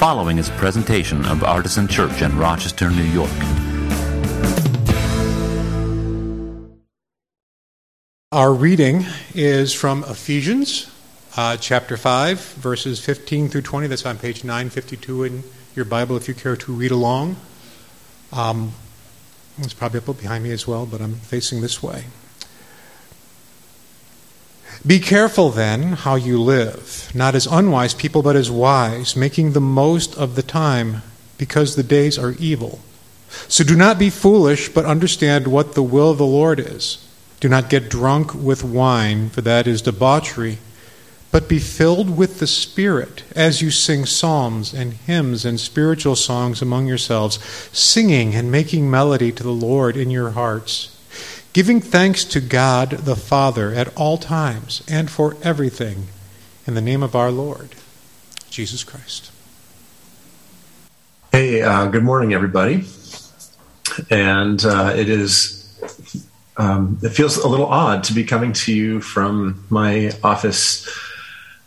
following 0.00 0.38
is 0.38 0.48
a 0.48 0.52
presentation 0.52 1.26
of 1.26 1.44
Artisan 1.44 1.86
Church 1.86 2.22
in 2.22 2.34
Rochester, 2.38 2.88
New 2.88 3.02
York. 3.02 3.30
Our 8.32 8.54
reading 8.54 9.04
is 9.34 9.74
from 9.74 10.02
Ephesians 10.04 10.90
uh, 11.36 11.58
chapter 11.58 11.98
5, 11.98 12.40
verses 12.40 12.98
15 13.04 13.50
through 13.50 13.60
20. 13.60 13.88
That's 13.88 14.06
on 14.06 14.16
page 14.16 14.42
952 14.42 15.24
in 15.24 15.42
your 15.76 15.84
Bible 15.84 16.16
if 16.16 16.28
you 16.28 16.32
care 16.32 16.56
to 16.56 16.72
read 16.72 16.92
along. 16.92 17.36
Um, 18.32 18.72
it's 19.58 19.74
probably 19.74 20.00
up 20.00 20.18
behind 20.18 20.42
me 20.44 20.50
as 20.52 20.66
well, 20.66 20.86
but 20.86 21.02
I'm 21.02 21.16
facing 21.16 21.60
this 21.60 21.82
way. 21.82 22.06
Be 24.86 24.98
careful 24.98 25.50
then 25.50 25.92
how 25.92 26.14
you 26.14 26.40
live, 26.40 27.10
not 27.14 27.34
as 27.34 27.46
unwise 27.46 27.92
people, 27.92 28.22
but 28.22 28.34
as 28.34 28.50
wise, 28.50 29.14
making 29.14 29.52
the 29.52 29.60
most 29.60 30.16
of 30.16 30.36
the 30.36 30.42
time, 30.42 31.02
because 31.36 31.76
the 31.76 31.82
days 31.82 32.18
are 32.18 32.32
evil. 32.38 32.80
So 33.46 33.62
do 33.62 33.76
not 33.76 33.98
be 33.98 34.08
foolish, 34.08 34.70
but 34.70 34.86
understand 34.86 35.46
what 35.46 35.74
the 35.74 35.82
will 35.82 36.10
of 36.10 36.18
the 36.18 36.24
Lord 36.24 36.58
is. 36.58 37.06
Do 37.40 37.48
not 37.48 37.68
get 37.68 37.90
drunk 37.90 38.34
with 38.34 38.64
wine, 38.64 39.28
for 39.28 39.42
that 39.42 39.66
is 39.66 39.82
debauchery, 39.82 40.58
but 41.30 41.48
be 41.48 41.58
filled 41.58 42.16
with 42.16 42.40
the 42.40 42.46
Spirit 42.46 43.22
as 43.36 43.60
you 43.60 43.70
sing 43.70 44.06
psalms 44.06 44.72
and 44.72 44.94
hymns 44.94 45.44
and 45.44 45.60
spiritual 45.60 46.16
songs 46.16 46.62
among 46.62 46.86
yourselves, 46.86 47.38
singing 47.70 48.34
and 48.34 48.50
making 48.50 48.90
melody 48.90 49.30
to 49.30 49.42
the 49.42 49.50
Lord 49.50 49.98
in 49.98 50.10
your 50.10 50.30
hearts 50.30 50.96
giving 51.52 51.80
thanks 51.80 52.24
to 52.24 52.40
God 52.40 52.90
the 52.90 53.16
Father 53.16 53.74
at 53.74 53.94
all 53.96 54.18
times 54.18 54.82
and 54.88 55.10
for 55.10 55.36
everything 55.42 56.06
in 56.66 56.74
the 56.74 56.80
name 56.80 57.02
of 57.02 57.16
our 57.16 57.30
Lord, 57.30 57.70
Jesus 58.50 58.84
Christ. 58.84 59.32
Hey, 61.32 61.62
uh, 61.62 61.86
good 61.86 62.04
morning, 62.04 62.34
everybody. 62.34 62.84
And 64.10 64.64
uh, 64.64 64.92
it 64.94 65.08
is, 65.08 65.66
um, 66.56 66.98
it 67.02 67.10
feels 67.10 67.36
a 67.36 67.48
little 67.48 67.66
odd 67.66 68.04
to 68.04 68.12
be 68.12 68.22
coming 68.22 68.52
to 68.52 68.72
you 68.72 69.00
from 69.00 69.64
my 69.70 70.12
office, 70.22 70.88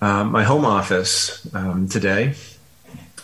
uh, 0.02 0.24
my 0.24 0.44
home 0.44 0.64
office 0.64 1.54
um, 1.54 1.90
today. 1.90 2.36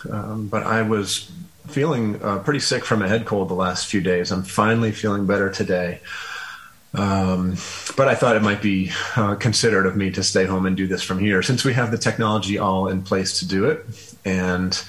Um, 0.10 0.48
but 0.48 0.64
I 0.64 0.82
was 0.82 1.32
feeling 1.68 2.22
uh, 2.22 2.40
pretty 2.40 2.60
sick 2.60 2.84
from 2.84 3.02
a 3.02 3.08
head 3.08 3.26
cold 3.26 3.50
the 3.50 3.54
last 3.54 3.88
few 3.88 4.02
days. 4.02 4.32
I'm 4.32 4.44
finally 4.44 4.92
feeling 4.92 5.26
better 5.26 5.50
today. 5.50 6.02
Um, 6.94 7.56
but 7.96 8.08
I 8.08 8.16
thought 8.16 8.36
it 8.36 8.42
might 8.42 8.62
be 8.62 8.92
uh, 9.16 9.36
considerate 9.36 9.86
of 9.86 9.96
me 9.96 10.10
to 10.12 10.24
stay 10.24 10.46
home 10.46 10.66
and 10.66 10.76
do 10.76 10.88
this 10.88 11.04
from 11.04 11.20
here 11.20 11.44
since 11.44 11.64
we 11.64 11.74
have 11.74 11.92
the 11.92 11.98
technology 11.98 12.58
all 12.58 12.88
in 12.88 13.04
place 13.04 13.40
to 13.40 13.48
do 13.48 13.66
it. 13.66 13.86
And 14.26 14.82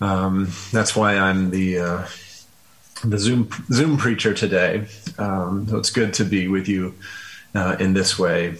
um, 0.00 0.48
that's 0.72 0.94
why 0.94 1.16
I'm 1.16 1.50
the, 1.50 1.78
uh, 1.78 2.06
the 3.04 3.18
Zoom, 3.18 3.48
Zoom 3.72 3.96
preacher 3.96 4.32
today. 4.32 4.86
Um, 5.18 5.66
so 5.68 5.78
it's 5.78 5.90
good 5.90 6.14
to 6.14 6.24
be 6.24 6.46
with 6.46 6.68
you 6.68 6.94
uh, 7.54 7.76
in 7.80 7.94
this 7.94 8.18
way. 8.18 8.56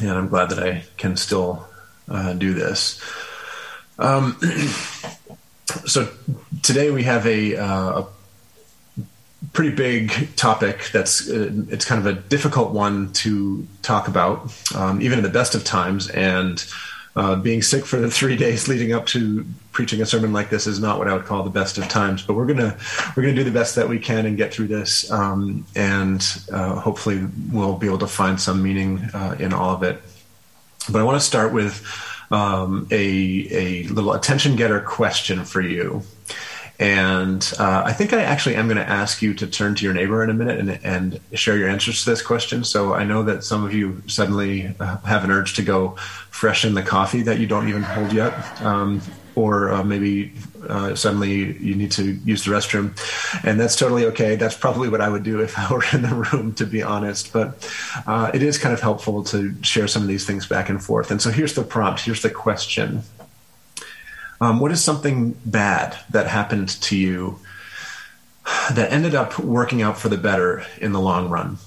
And 0.00 0.10
I'm 0.10 0.28
glad 0.28 0.50
that 0.50 0.62
I 0.62 0.84
can 0.96 1.16
still 1.16 1.66
uh, 2.08 2.32
do 2.32 2.52
this. 2.52 3.00
Um, 3.98 4.38
so 5.86 6.08
today 6.62 6.90
we 6.90 7.04
have 7.04 7.26
a, 7.26 7.56
uh, 7.56 8.00
a 8.00 8.06
pretty 9.56 9.74
big 9.74 10.36
topic 10.36 10.90
that's 10.92 11.30
uh, 11.30 11.50
it's 11.70 11.86
kind 11.86 11.98
of 11.98 12.04
a 12.04 12.20
difficult 12.28 12.72
one 12.72 13.10
to 13.14 13.66
talk 13.80 14.06
about 14.06 14.52
um, 14.74 15.00
even 15.00 15.18
in 15.18 15.24
the 15.24 15.30
best 15.30 15.54
of 15.54 15.64
times 15.64 16.10
and 16.10 16.66
uh, 17.16 17.34
being 17.36 17.62
sick 17.62 17.86
for 17.86 17.96
the 17.96 18.10
three 18.10 18.36
days 18.44 18.68
leading 18.68 18.92
up 18.92 19.06
to 19.06 19.46
preaching 19.72 20.02
a 20.02 20.06
sermon 20.06 20.34
like 20.34 20.50
this 20.50 20.66
is 20.66 20.78
not 20.78 20.98
what 20.98 21.08
I 21.08 21.14
would 21.14 21.24
call 21.24 21.42
the 21.42 21.50
best 21.50 21.78
of 21.78 21.88
times, 21.88 22.22
but 22.22 22.34
we're 22.34 22.46
gonna 22.46 22.76
we're 23.16 23.22
gonna 23.22 23.34
do 23.34 23.44
the 23.44 23.50
best 23.50 23.76
that 23.76 23.88
we 23.88 23.98
can 23.98 24.26
and 24.26 24.36
get 24.36 24.52
through 24.52 24.68
this, 24.68 25.10
um, 25.10 25.66
and 25.74 26.22
uh, 26.52 26.74
hopefully 26.74 27.26
we'll 27.50 27.76
be 27.76 27.86
able 27.86 27.98
to 27.98 28.06
find 28.06 28.38
some 28.38 28.62
meaning 28.62 28.98
uh, 29.14 29.36
in 29.38 29.54
all 29.54 29.74
of 29.74 29.82
it. 29.82 30.02
But 30.90 31.00
I 31.00 31.04
want 31.04 31.20
to 31.20 31.26
start 31.26 31.52
with 31.52 31.82
um, 32.30 32.88
a 32.90 33.48
a 33.50 33.82
little 33.88 34.12
attention 34.12 34.56
getter 34.56 34.80
question 34.80 35.44
for 35.44 35.60
you, 35.60 36.02
and 36.78 37.52
uh, 37.58 37.82
I 37.86 37.92
think 37.92 38.12
I 38.12 38.22
actually 38.22 38.56
am 38.56 38.66
going 38.66 38.76
to 38.76 38.88
ask 38.88 39.22
you 39.22 39.32
to 39.34 39.46
turn 39.46 39.74
to 39.76 39.84
your 39.84 39.94
neighbor 39.94 40.22
in 40.22 40.28
a 40.28 40.34
minute 40.34 40.60
and, 40.60 40.70
and, 40.84 41.20
share 41.32 41.56
your 41.56 41.68
answers 41.68 42.04
to 42.04 42.10
this 42.10 42.22
question. 42.22 42.64
So 42.64 42.94
I 42.94 43.04
know 43.04 43.22
that 43.22 43.44
some 43.44 43.64
of 43.64 43.72
you 43.72 44.02
suddenly 44.06 44.74
uh, 44.78 44.98
have 44.98 45.24
an 45.24 45.30
urge 45.30 45.54
to 45.54 45.62
go 45.62 45.96
freshen 46.30 46.74
the 46.74 46.82
coffee 46.82 47.22
that 47.22 47.38
you 47.38 47.46
don't 47.46 47.68
even 47.68 47.82
hold 47.82 48.12
yet. 48.12 48.32
Um, 48.62 49.00
or 49.36 49.70
uh, 49.70 49.84
maybe 49.84 50.32
uh, 50.68 50.94
suddenly 50.94 51.58
you 51.58 51.74
need 51.74 51.92
to 51.92 52.12
use 52.24 52.44
the 52.44 52.50
restroom. 52.50 52.96
And 53.44 53.60
that's 53.60 53.76
totally 53.76 54.06
okay. 54.06 54.34
That's 54.34 54.56
probably 54.56 54.88
what 54.88 55.02
I 55.02 55.08
would 55.08 55.22
do 55.22 55.40
if 55.40 55.58
I 55.58 55.70
were 55.72 55.84
in 55.92 56.02
the 56.02 56.26
room, 56.32 56.54
to 56.54 56.66
be 56.66 56.82
honest. 56.82 57.32
But 57.32 57.70
uh, 58.06 58.30
it 58.34 58.42
is 58.42 58.58
kind 58.58 58.72
of 58.72 58.80
helpful 58.80 59.22
to 59.24 59.54
share 59.62 59.88
some 59.88 60.02
of 60.02 60.08
these 60.08 60.26
things 60.26 60.46
back 60.46 60.68
and 60.68 60.82
forth. 60.82 61.10
And 61.10 61.20
so 61.20 61.30
here's 61.30 61.54
the 61.54 61.62
prompt 61.62 62.00
here's 62.00 62.22
the 62.22 62.30
question 62.30 63.02
um, 64.40 64.60
what 64.60 64.72
is 64.72 64.82
something 64.82 65.32
bad 65.44 65.96
that 66.10 66.26
happened 66.26 66.68
to 66.68 66.96
you 66.96 67.38
that 68.72 68.92
ended 68.92 69.14
up 69.14 69.38
working 69.38 69.82
out 69.82 69.98
for 69.98 70.08
the 70.08 70.18
better 70.18 70.64
in 70.80 70.92
the 70.92 71.00
long 71.00 71.28
run? 71.28 71.58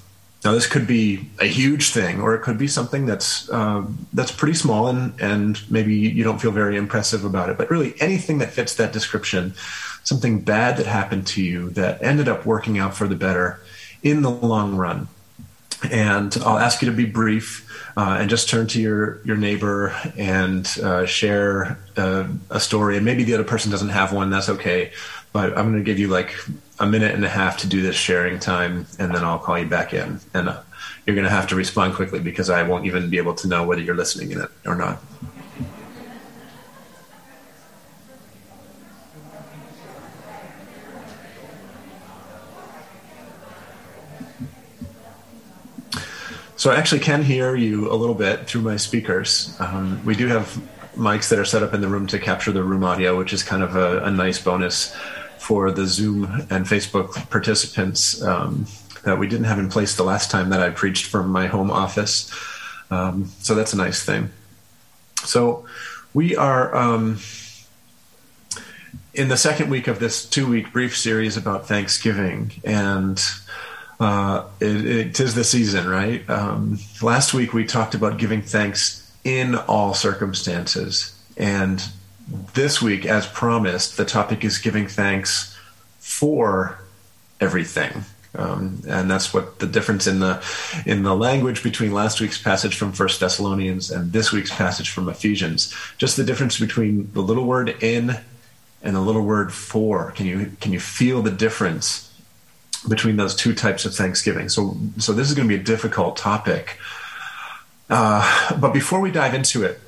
Now, 0.44 0.52
this 0.52 0.66
could 0.66 0.86
be 0.86 1.28
a 1.38 1.44
huge 1.44 1.90
thing, 1.90 2.22
or 2.22 2.34
it 2.34 2.40
could 2.40 2.56
be 2.56 2.66
something 2.66 3.04
that's 3.04 3.50
uh, 3.50 3.84
that's 4.14 4.32
pretty 4.32 4.54
small, 4.54 4.88
and 4.88 5.12
and 5.20 5.60
maybe 5.70 5.94
you 5.94 6.24
don't 6.24 6.40
feel 6.40 6.50
very 6.50 6.78
impressive 6.78 7.26
about 7.26 7.50
it. 7.50 7.58
But 7.58 7.70
really, 7.70 7.94
anything 8.00 8.38
that 8.38 8.50
fits 8.50 8.74
that 8.76 8.90
description, 8.90 9.52
something 10.02 10.40
bad 10.40 10.78
that 10.78 10.86
happened 10.86 11.26
to 11.28 11.42
you 11.42 11.68
that 11.70 12.02
ended 12.02 12.26
up 12.26 12.46
working 12.46 12.78
out 12.78 12.94
for 12.94 13.06
the 13.06 13.16
better 13.16 13.60
in 14.02 14.22
the 14.22 14.30
long 14.30 14.76
run. 14.76 15.08
And 15.90 16.36
I'll 16.44 16.58
ask 16.58 16.82
you 16.82 16.90
to 16.90 16.96
be 16.96 17.06
brief 17.06 17.66
uh, 17.96 18.18
and 18.20 18.28
just 18.28 18.48
turn 18.48 18.66
to 18.68 18.80
your 18.80 19.20
your 19.24 19.36
neighbor 19.36 19.94
and 20.16 20.66
uh, 20.82 21.06
share 21.06 21.78
uh, 21.96 22.28
a 22.50 22.60
story. 22.60 22.96
And 22.96 23.04
maybe 23.04 23.24
the 23.24 23.34
other 23.34 23.44
person 23.44 23.70
doesn't 23.70 23.88
have 23.88 24.12
one. 24.12 24.30
That's 24.30 24.48
okay. 24.48 24.92
But 25.32 25.56
I'm 25.56 25.70
going 25.70 25.78
to 25.78 25.84
give 25.84 25.98
you 25.98 26.08
like 26.08 26.34
a 26.78 26.86
minute 26.86 27.14
and 27.14 27.24
a 27.24 27.28
half 27.28 27.58
to 27.58 27.66
do 27.66 27.82
this 27.82 27.96
sharing 27.96 28.38
time, 28.38 28.86
and 28.98 29.14
then 29.14 29.24
I'll 29.24 29.38
call 29.38 29.58
you 29.58 29.66
back 29.66 29.94
in. 29.94 30.20
And 30.34 30.48
uh, 30.48 30.62
you're 31.06 31.14
going 31.16 31.26
to 31.26 31.30
have 31.30 31.46
to 31.48 31.56
respond 31.56 31.94
quickly 31.94 32.20
because 32.20 32.50
I 32.50 32.62
won't 32.62 32.86
even 32.86 33.10
be 33.10 33.18
able 33.18 33.34
to 33.34 33.48
know 33.48 33.64
whether 33.66 33.80
you're 33.80 33.96
listening 33.96 34.32
in 34.32 34.40
it 34.40 34.50
or 34.66 34.74
not. 34.74 35.02
So 46.60 46.70
I 46.70 46.76
actually 46.76 47.00
can 47.00 47.22
hear 47.22 47.56
you 47.56 47.90
a 47.90 47.96
little 47.96 48.14
bit 48.14 48.46
through 48.46 48.60
my 48.60 48.76
speakers. 48.76 49.56
Um, 49.60 49.98
we 50.04 50.14
do 50.14 50.26
have 50.26 50.60
mics 50.94 51.30
that 51.30 51.38
are 51.38 51.44
set 51.46 51.62
up 51.62 51.72
in 51.72 51.80
the 51.80 51.88
room 51.88 52.06
to 52.08 52.18
capture 52.18 52.52
the 52.52 52.62
room 52.62 52.84
audio, 52.84 53.16
which 53.16 53.32
is 53.32 53.42
kind 53.42 53.62
of 53.62 53.76
a, 53.76 54.04
a 54.04 54.10
nice 54.10 54.38
bonus 54.38 54.94
for 55.38 55.70
the 55.70 55.86
Zoom 55.86 56.24
and 56.50 56.66
Facebook 56.66 57.30
participants 57.30 58.20
um, 58.20 58.66
that 59.06 59.18
we 59.18 59.26
didn't 59.26 59.46
have 59.46 59.58
in 59.58 59.70
place 59.70 59.96
the 59.96 60.02
last 60.02 60.30
time 60.30 60.50
that 60.50 60.60
I 60.60 60.68
preached 60.68 61.06
from 61.06 61.30
my 61.30 61.46
home 61.46 61.70
office. 61.70 62.30
Um, 62.90 63.32
so 63.38 63.54
that's 63.54 63.72
a 63.72 63.78
nice 63.78 64.04
thing. 64.04 64.28
So 65.24 65.64
we 66.12 66.36
are 66.36 66.76
um, 66.76 67.20
in 69.14 69.28
the 69.28 69.38
second 69.38 69.70
week 69.70 69.88
of 69.88 69.98
this 69.98 70.28
two 70.28 70.46
week 70.46 70.74
brief 70.74 70.94
series 70.94 71.38
about 71.38 71.66
Thanksgiving. 71.66 72.52
And 72.64 73.18
uh, 74.00 74.44
it, 74.60 75.14
the 75.14 75.44
season, 75.44 75.88
right? 75.88 76.28
Um, 76.28 76.78
last 77.02 77.34
week 77.34 77.52
we 77.52 77.64
talked 77.64 77.94
about 77.94 78.18
giving 78.18 78.42
thanks 78.42 79.14
in 79.22 79.54
all 79.54 79.92
circumstances, 79.92 81.14
and 81.36 81.86
this 82.54 82.80
week, 82.80 83.04
as 83.04 83.26
promised, 83.26 83.96
the 83.96 84.04
topic 84.04 84.44
is 84.44 84.58
giving 84.58 84.86
thanks 84.86 85.56
for 85.98 86.78
everything. 87.40 88.04
Um, 88.34 88.82
and 88.88 89.10
that's 89.10 89.34
what 89.34 89.58
the 89.58 89.66
difference 89.66 90.06
in 90.06 90.20
the 90.20 90.42
in 90.86 91.02
the 91.02 91.16
language 91.16 91.62
between 91.64 91.92
last 91.92 92.20
week's 92.20 92.40
passage 92.40 92.76
from 92.76 92.92
First 92.92 93.18
Thessalonians 93.18 93.90
and 93.90 94.12
this 94.12 94.30
week's 94.32 94.54
passage 94.54 94.90
from 94.90 95.08
Ephesians. 95.08 95.74
Just 95.98 96.16
the 96.16 96.24
difference 96.24 96.58
between 96.58 97.10
the 97.12 97.22
little 97.22 97.44
word 97.44 97.74
"in" 97.82 98.20
and 98.82 98.96
the 98.96 99.00
little 99.00 99.22
word 99.24 99.52
"for." 99.52 100.12
Can 100.12 100.26
you 100.26 100.52
can 100.60 100.72
you 100.72 100.78
feel 100.78 101.22
the 101.22 101.32
difference 101.32 102.09
between 102.88 103.16
those 103.16 103.34
two 103.34 103.54
types 103.54 103.84
of 103.84 103.94
Thanksgiving. 103.94 104.48
So, 104.48 104.76
so 104.98 105.12
this 105.12 105.28
is 105.28 105.34
going 105.34 105.48
to 105.48 105.54
be 105.54 105.60
a 105.60 105.64
difficult 105.64 106.16
topic. 106.16 106.78
Uh, 107.88 108.56
but 108.58 108.72
before 108.72 109.00
we 109.00 109.10
dive 109.10 109.34
into 109.34 109.64
it, 109.64 109.80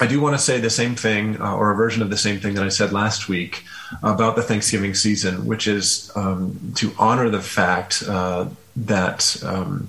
I 0.00 0.06
do 0.06 0.20
want 0.20 0.34
to 0.36 0.42
say 0.42 0.58
the 0.58 0.70
same 0.70 0.96
thing, 0.96 1.40
uh, 1.40 1.54
or 1.54 1.70
a 1.70 1.76
version 1.76 2.02
of 2.02 2.10
the 2.10 2.16
same 2.16 2.40
thing 2.40 2.54
that 2.54 2.64
I 2.64 2.68
said 2.68 2.92
last 2.92 3.28
week 3.28 3.64
about 4.02 4.36
the 4.36 4.42
Thanksgiving 4.42 4.94
season, 4.94 5.46
which 5.46 5.68
is 5.68 6.10
um, 6.16 6.72
to 6.76 6.92
honor 6.98 7.28
the 7.28 7.40
fact 7.40 8.02
uh, 8.08 8.48
that 8.74 9.42
um, 9.44 9.88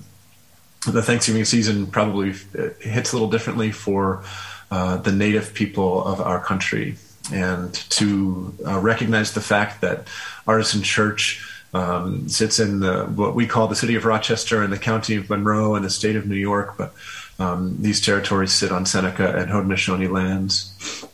the 0.86 1.02
Thanksgiving 1.02 1.44
season 1.44 1.86
probably 1.86 2.34
hits 2.80 3.12
a 3.12 3.16
little 3.16 3.30
differently 3.30 3.72
for 3.72 4.22
uh, 4.70 4.98
the 4.98 5.12
native 5.12 5.54
people 5.54 6.04
of 6.04 6.20
our 6.20 6.42
country. 6.42 6.96
and 7.32 7.72
to 7.88 8.54
uh, 8.66 8.78
recognize 8.80 9.32
the 9.32 9.40
fact 9.40 9.80
that 9.80 10.06
Artisan 10.46 10.82
Church 10.82 11.53
um, 11.74 12.28
sits 12.28 12.60
in 12.60 12.80
the, 12.80 13.04
what 13.04 13.34
we 13.34 13.46
call 13.46 13.66
the 13.66 13.74
city 13.74 13.96
of 13.96 14.04
Rochester 14.04 14.62
and 14.62 14.72
the 14.72 14.78
county 14.78 15.16
of 15.16 15.28
Monroe 15.28 15.74
and 15.74 15.84
the 15.84 15.90
state 15.90 16.16
of 16.16 16.26
New 16.26 16.36
York, 16.36 16.76
but 16.78 16.94
um, 17.38 17.76
these 17.80 18.00
territories 18.00 18.52
sit 18.52 18.70
on 18.70 18.86
Seneca 18.86 19.36
and 19.36 19.50
Haudenosaunee 19.50 20.10
lands. 20.10 21.04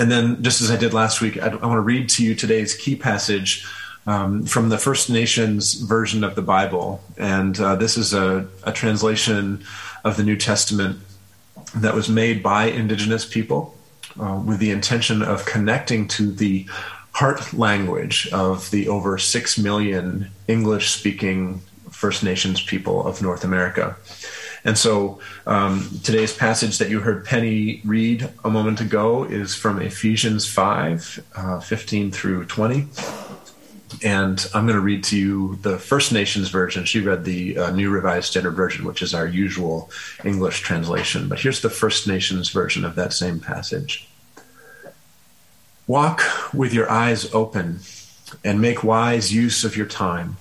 And 0.00 0.10
then, 0.10 0.42
just 0.42 0.62
as 0.62 0.70
I 0.70 0.76
did 0.76 0.94
last 0.94 1.20
week, 1.20 1.40
I, 1.40 1.48
I 1.48 1.66
want 1.66 1.76
to 1.76 1.80
read 1.80 2.08
to 2.10 2.24
you 2.24 2.34
today's 2.34 2.74
key 2.74 2.96
passage 2.96 3.66
um, 4.06 4.44
from 4.46 4.68
the 4.68 4.78
First 4.78 5.10
Nations 5.10 5.74
version 5.74 6.24
of 6.24 6.34
the 6.34 6.42
Bible. 6.42 7.02
And 7.18 7.58
uh, 7.60 7.76
this 7.76 7.96
is 7.96 8.14
a, 8.14 8.48
a, 8.64 8.72
translation 8.72 9.64
of 10.04 10.16
the 10.16 10.22
New 10.22 10.36
Testament 10.36 11.00
that 11.74 11.94
was 11.94 12.08
made 12.08 12.42
by 12.42 12.66
indigenous 12.66 13.24
people 13.26 13.76
uh, 14.20 14.40
with 14.44 14.58
the 14.58 14.70
intention 14.70 15.22
of 15.22 15.44
connecting 15.44 16.08
to 16.08 16.30
the 16.30 16.66
heart 17.16 17.54
language 17.54 18.28
of 18.30 18.70
the 18.72 18.86
over 18.88 19.16
6 19.16 19.58
million 19.58 20.30
English 20.48 20.90
speaking 20.90 21.62
First 21.90 22.22
Nations 22.22 22.60
people 22.60 23.06
of 23.06 23.22
North 23.22 23.42
America. 23.42 23.96
And 24.64 24.76
so 24.76 25.18
um, 25.46 25.88
today's 26.04 26.36
passage 26.36 26.76
that 26.76 26.90
you 26.90 27.00
heard 27.00 27.24
Penny 27.24 27.80
read 27.86 28.28
a 28.44 28.50
moment 28.50 28.82
ago 28.82 29.24
is 29.24 29.54
from 29.54 29.80
Ephesians 29.80 30.46
5 30.46 31.24
uh, 31.36 31.60
15 31.60 32.10
through 32.10 32.44
20. 32.44 32.86
And 34.04 34.46
I'm 34.52 34.66
going 34.66 34.76
to 34.76 34.82
read 34.82 35.02
to 35.04 35.16
you 35.16 35.56
the 35.62 35.78
First 35.78 36.12
Nations 36.12 36.50
version. 36.50 36.84
She 36.84 37.00
read 37.00 37.24
the 37.24 37.56
uh, 37.56 37.70
New 37.70 37.88
Revised 37.88 38.26
Standard 38.26 38.56
Version, 38.56 38.84
which 38.84 39.00
is 39.00 39.14
our 39.14 39.26
usual 39.26 39.90
English 40.22 40.60
translation. 40.60 41.30
But 41.30 41.40
here's 41.40 41.62
the 41.62 41.70
First 41.70 42.06
Nations 42.06 42.50
version 42.50 42.84
of 42.84 42.94
that 42.96 43.14
same 43.14 43.40
passage. 43.40 44.06
Walk 45.88 46.20
with 46.52 46.74
your 46.74 46.90
eyes 46.90 47.32
open 47.32 47.78
and 48.42 48.60
make 48.60 48.82
wise 48.82 49.32
use 49.32 49.62
of 49.62 49.76
your 49.76 49.86
time, 49.86 50.36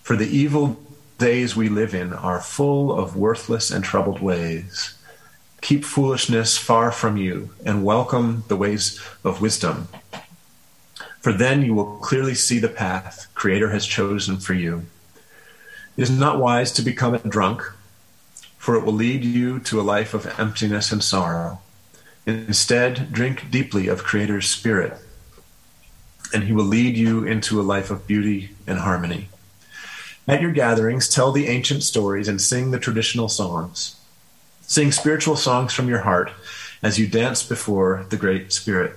for 0.00 0.16
the 0.16 0.26
evil 0.26 0.80
days 1.18 1.54
we 1.54 1.68
live 1.68 1.94
in 1.94 2.14
are 2.14 2.40
full 2.40 2.98
of 2.98 3.14
worthless 3.14 3.70
and 3.70 3.84
troubled 3.84 4.22
ways. 4.22 4.96
Keep 5.60 5.84
foolishness 5.84 6.56
far 6.56 6.90
from 6.90 7.18
you 7.18 7.50
and 7.62 7.84
welcome 7.84 8.44
the 8.48 8.56
ways 8.56 8.98
of 9.22 9.42
wisdom. 9.42 9.88
For 11.20 11.30
then 11.30 11.60
you 11.60 11.74
will 11.74 11.98
clearly 11.98 12.34
see 12.34 12.58
the 12.58 12.68
path 12.68 13.28
Creator 13.34 13.72
has 13.72 13.84
chosen 13.84 14.38
for 14.38 14.54
you. 14.54 14.86
It 15.98 16.04
is 16.04 16.10
not 16.10 16.40
wise 16.40 16.72
to 16.72 16.80
become 16.80 17.12
a 17.12 17.18
drunk, 17.18 17.62
for 18.56 18.76
it 18.76 18.84
will 18.86 18.94
lead 18.94 19.24
you 19.24 19.58
to 19.60 19.78
a 19.78 19.82
life 19.82 20.14
of 20.14 20.40
emptiness 20.40 20.90
and 20.90 21.04
sorrow. 21.04 21.60
Instead, 22.26 23.12
drink 23.12 23.50
deeply 23.50 23.86
of 23.86 24.02
Creator's 24.02 24.48
Spirit, 24.50 24.94
and 26.34 26.42
He 26.44 26.52
will 26.52 26.64
lead 26.64 26.96
you 26.96 27.24
into 27.24 27.60
a 27.60 27.62
life 27.62 27.90
of 27.90 28.06
beauty 28.06 28.50
and 28.66 28.80
harmony. 28.80 29.28
At 30.26 30.42
your 30.42 30.50
gatherings, 30.50 31.08
tell 31.08 31.30
the 31.30 31.46
ancient 31.46 31.84
stories 31.84 32.26
and 32.26 32.40
sing 32.40 32.72
the 32.72 32.80
traditional 32.80 33.28
songs. 33.28 33.94
Sing 34.62 34.90
spiritual 34.90 35.36
songs 35.36 35.72
from 35.72 35.88
your 35.88 36.00
heart 36.00 36.32
as 36.82 36.98
you 36.98 37.06
dance 37.06 37.44
before 37.44 38.04
the 38.10 38.16
Great 38.16 38.52
Spirit, 38.52 38.96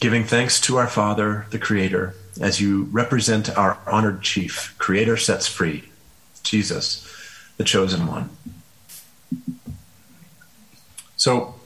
giving 0.00 0.24
thanks 0.24 0.60
to 0.62 0.76
our 0.76 0.88
Father, 0.88 1.46
the 1.50 1.58
Creator, 1.58 2.16
as 2.40 2.60
you 2.60 2.84
represent 2.90 3.56
our 3.56 3.78
honored 3.86 4.22
Chief, 4.22 4.74
Creator 4.78 5.16
sets 5.16 5.46
free, 5.46 5.84
Jesus, 6.42 7.08
the 7.56 7.64
chosen 7.64 8.08
one. 8.08 8.30
So, 11.26 11.56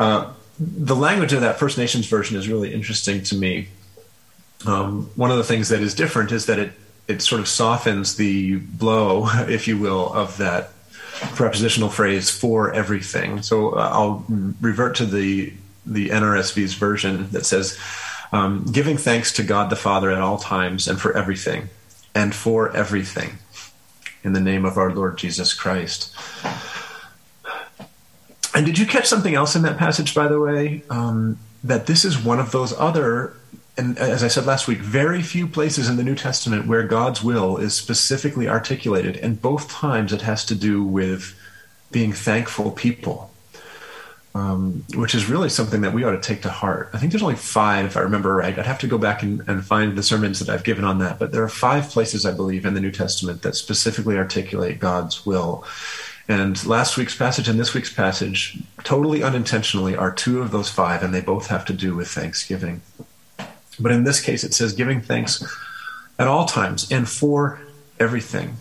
uh, 0.00 0.32
the 0.58 0.96
language 0.96 1.32
of 1.32 1.40
that 1.42 1.56
First 1.56 1.78
Nations 1.78 2.06
version 2.06 2.36
is 2.36 2.48
really 2.48 2.74
interesting 2.74 3.22
to 3.22 3.36
me. 3.36 3.68
Um, 4.66 5.08
one 5.14 5.30
of 5.30 5.36
the 5.36 5.44
things 5.44 5.68
that 5.68 5.80
is 5.80 5.94
different 5.94 6.32
is 6.32 6.46
that 6.46 6.58
it 6.58 6.72
it 7.06 7.22
sort 7.22 7.40
of 7.40 7.46
softens 7.46 8.16
the 8.16 8.56
blow, 8.56 9.28
if 9.48 9.68
you 9.68 9.78
will, 9.78 10.12
of 10.12 10.36
that 10.38 10.70
prepositional 11.36 11.90
phrase 11.90 12.28
for 12.28 12.72
everything. 12.72 13.40
So 13.42 13.70
uh, 13.70 13.88
I'll 13.92 14.24
revert 14.60 14.96
to 14.96 15.06
the 15.06 15.52
the 15.86 16.08
NRSV's 16.08 16.74
version 16.74 17.30
that 17.30 17.46
says, 17.46 17.78
um, 18.32 18.64
"Giving 18.64 18.96
thanks 18.96 19.30
to 19.34 19.44
God 19.44 19.70
the 19.70 19.76
Father 19.76 20.10
at 20.10 20.18
all 20.18 20.38
times 20.38 20.88
and 20.88 21.00
for 21.00 21.16
everything, 21.16 21.68
and 22.16 22.34
for 22.34 22.76
everything, 22.76 23.38
in 24.24 24.32
the 24.32 24.40
name 24.40 24.64
of 24.64 24.76
our 24.76 24.92
Lord 24.92 25.18
Jesus 25.18 25.54
Christ." 25.54 26.16
And 28.54 28.66
did 28.66 28.78
you 28.78 28.86
catch 28.86 29.06
something 29.06 29.34
else 29.34 29.56
in 29.56 29.62
that 29.62 29.78
passage, 29.78 30.14
by 30.14 30.28
the 30.28 30.38
way? 30.38 30.82
Um, 30.90 31.38
that 31.64 31.86
this 31.86 32.04
is 32.04 32.18
one 32.18 32.38
of 32.38 32.50
those 32.50 32.72
other, 32.78 33.34
and 33.76 33.96
as 33.98 34.22
I 34.22 34.28
said 34.28 34.46
last 34.46 34.68
week, 34.68 34.78
very 34.78 35.22
few 35.22 35.46
places 35.46 35.88
in 35.88 35.96
the 35.96 36.02
New 36.02 36.14
Testament 36.16 36.66
where 36.66 36.82
God's 36.82 37.22
will 37.22 37.56
is 37.56 37.74
specifically 37.74 38.48
articulated. 38.48 39.16
And 39.16 39.40
both 39.40 39.70
times 39.70 40.12
it 40.12 40.22
has 40.22 40.44
to 40.46 40.54
do 40.54 40.84
with 40.84 41.38
being 41.90 42.12
thankful 42.12 42.72
people, 42.72 43.30
um, 44.34 44.84
which 44.94 45.14
is 45.14 45.28
really 45.28 45.48
something 45.48 45.82
that 45.82 45.94
we 45.94 46.04
ought 46.04 46.12
to 46.12 46.20
take 46.20 46.42
to 46.42 46.50
heart. 46.50 46.90
I 46.92 46.98
think 46.98 47.12
there's 47.12 47.22
only 47.22 47.36
five, 47.36 47.86
if 47.86 47.96
I 47.96 48.00
remember 48.00 48.34
right. 48.34 48.58
I'd 48.58 48.66
have 48.66 48.80
to 48.80 48.86
go 48.86 48.98
back 48.98 49.22
and, 49.22 49.42
and 49.46 49.64
find 49.64 49.96
the 49.96 50.02
sermons 50.02 50.40
that 50.40 50.48
I've 50.48 50.64
given 50.64 50.84
on 50.84 50.98
that. 50.98 51.18
But 51.18 51.32
there 51.32 51.42
are 51.42 51.48
five 51.48 51.88
places, 51.90 52.26
I 52.26 52.32
believe, 52.32 52.66
in 52.66 52.74
the 52.74 52.80
New 52.80 52.90
Testament 52.92 53.42
that 53.42 53.54
specifically 53.54 54.18
articulate 54.18 54.78
God's 54.78 55.24
will. 55.24 55.64
And 56.32 56.64
last 56.64 56.96
week's 56.96 57.14
passage 57.14 57.46
and 57.46 57.60
this 57.60 57.74
week's 57.74 57.92
passage, 57.92 58.56
totally 58.84 59.22
unintentionally, 59.22 59.94
are 59.94 60.10
two 60.10 60.40
of 60.40 60.50
those 60.50 60.70
five, 60.70 61.02
and 61.02 61.12
they 61.12 61.20
both 61.20 61.48
have 61.48 61.66
to 61.66 61.74
do 61.74 61.94
with 61.94 62.08
thanksgiving. 62.08 62.80
But 63.78 63.92
in 63.92 64.04
this 64.04 64.18
case, 64.18 64.42
it 64.42 64.54
says 64.54 64.72
giving 64.72 65.02
thanks 65.02 65.44
at 66.18 66.28
all 66.28 66.46
times 66.46 66.90
and 66.90 67.06
for 67.06 67.60
everything. 68.00 68.56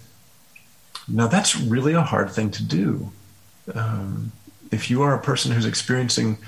Now, 1.07 1.27
that's 1.27 1.57
really 1.57 1.93
a 1.93 2.01
hard 2.01 2.31
thing 2.31 2.51
to 2.51 2.63
do. 2.63 3.13
Um, 3.73 4.33
if 4.69 4.91
you 4.91 5.01
are 5.03 5.15
a 5.15 5.21
person 5.21 5.53
who's 5.53 5.65
experiencing 5.65 6.39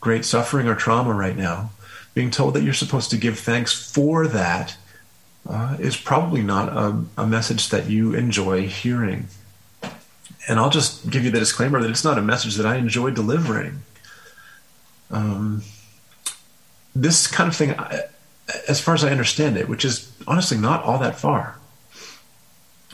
great 0.00 0.24
suffering 0.24 0.66
or 0.66 0.74
trauma 0.74 1.12
right 1.12 1.36
now, 1.36 1.70
being 2.12 2.32
told 2.32 2.54
that 2.54 2.64
you're 2.64 2.74
supposed 2.74 3.10
to 3.10 3.16
give 3.16 3.38
thanks 3.38 3.72
for 3.72 4.26
that 4.26 4.76
uh, 5.48 5.76
is 5.78 5.96
probably 5.96 6.42
not 6.42 6.70
a, 6.70 7.04
a 7.16 7.26
message 7.26 7.68
that 7.68 7.88
you 7.88 8.16
enjoy 8.16 8.66
hearing 8.66 9.28
and 10.48 10.58
I'll 10.58 10.70
just 10.70 11.08
give 11.10 11.24
you 11.24 11.30
the 11.30 11.38
disclaimer 11.38 11.80
that 11.80 11.90
it's 11.90 12.04
not 12.04 12.18
a 12.18 12.22
message 12.22 12.56
that 12.56 12.66
I 12.66 12.76
enjoy 12.76 13.10
delivering. 13.10 13.82
Um, 15.10 15.62
this 16.94 17.26
kind 17.26 17.48
of 17.48 17.56
thing, 17.56 17.74
as 18.68 18.80
far 18.80 18.94
as 18.94 19.04
I 19.04 19.10
understand 19.10 19.56
it, 19.56 19.68
which 19.68 19.84
is 19.84 20.12
honestly 20.26 20.58
not 20.58 20.82
all 20.82 20.98
that 20.98 21.18
far, 21.18 21.58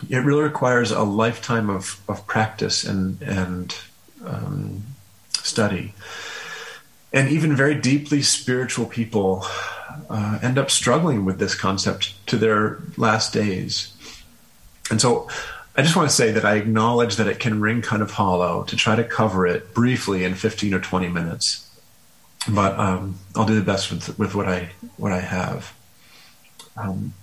it 0.08 0.18
really 0.18 0.42
requires 0.42 0.90
a 0.90 1.02
lifetime 1.02 1.70
of, 1.70 2.00
of 2.08 2.26
practice 2.26 2.84
and 2.84 3.20
and 3.22 3.74
um, 4.24 4.82
study. 5.32 5.94
And 7.12 7.28
even 7.30 7.56
very 7.56 7.74
deeply 7.74 8.22
spiritual 8.22 8.86
people 8.86 9.44
uh, 10.10 10.38
end 10.42 10.58
up 10.58 10.70
struggling 10.70 11.24
with 11.24 11.38
this 11.38 11.54
concept 11.54 12.14
to 12.26 12.36
their 12.36 12.78
last 12.96 13.32
days. 13.32 13.94
And 14.90 15.00
so 15.00 15.28
I 15.78 15.82
just 15.82 15.94
want 15.94 16.10
to 16.10 16.14
say 16.14 16.32
that 16.32 16.44
I 16.44 16.56
acknowledge 16.56 17.14
that 17.16 17.28
it 17.28 17.38
can 17.38 17.60
ring 17.60 17.82
kind 17.82 18.02
of 18.02 18.10
hollow 18.10 18.64
to 18.64 18.74
try 18.74 18.96
to 18.96 19.04
cover 19.04 19.46
it 19.46 19.72
briefly 19.72 20.24
in 20.24 20.34
15 20.34 20.74
or 20.74 20.80
20 20.80 21.08
minutes. 21.08 21.70
But 22.48 22.76
um, 22.76 23.20
I'll 23.36 23.46
do 23.46 23.54
the 23.54 23.62
best 23.62 23.92
with, 23.92 24.18
with 24.18 24.34
what 24.34 24.48
I 24.48 24.70
what 24.96 25.12
I 25.12 25.20
have. 25.20 25.72
Um, 26.76 27.14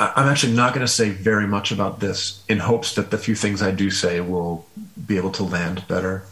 I'm 0.00 0.26
actually 0.26 0.54
not 0.54 0.74
going 0.74 0.84
to 0.84 0.92
say 0.92 1.10
very 1.10 1.46
much 1.46 1.70
about 1.70 2.00
this 2.00 2.42
in 2.48 2.58
hopes 2.58 2.96
that 2.96 3.12
the 3.12 3.18
few 3.18 3.36
things 3.36 3.62
I 3.62 3.70
do 3.70 3.88
say 3.88 4.20
will 4.20 4.66
be 5.06 5.16
able 5.16 5.30
to 5.32 5.44
land 5.44 5.86
better. 5.86 6.24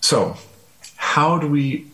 So, 0.00 0.36
how 0.94 1.38
do 1.38 1.48
we 1.48 1.88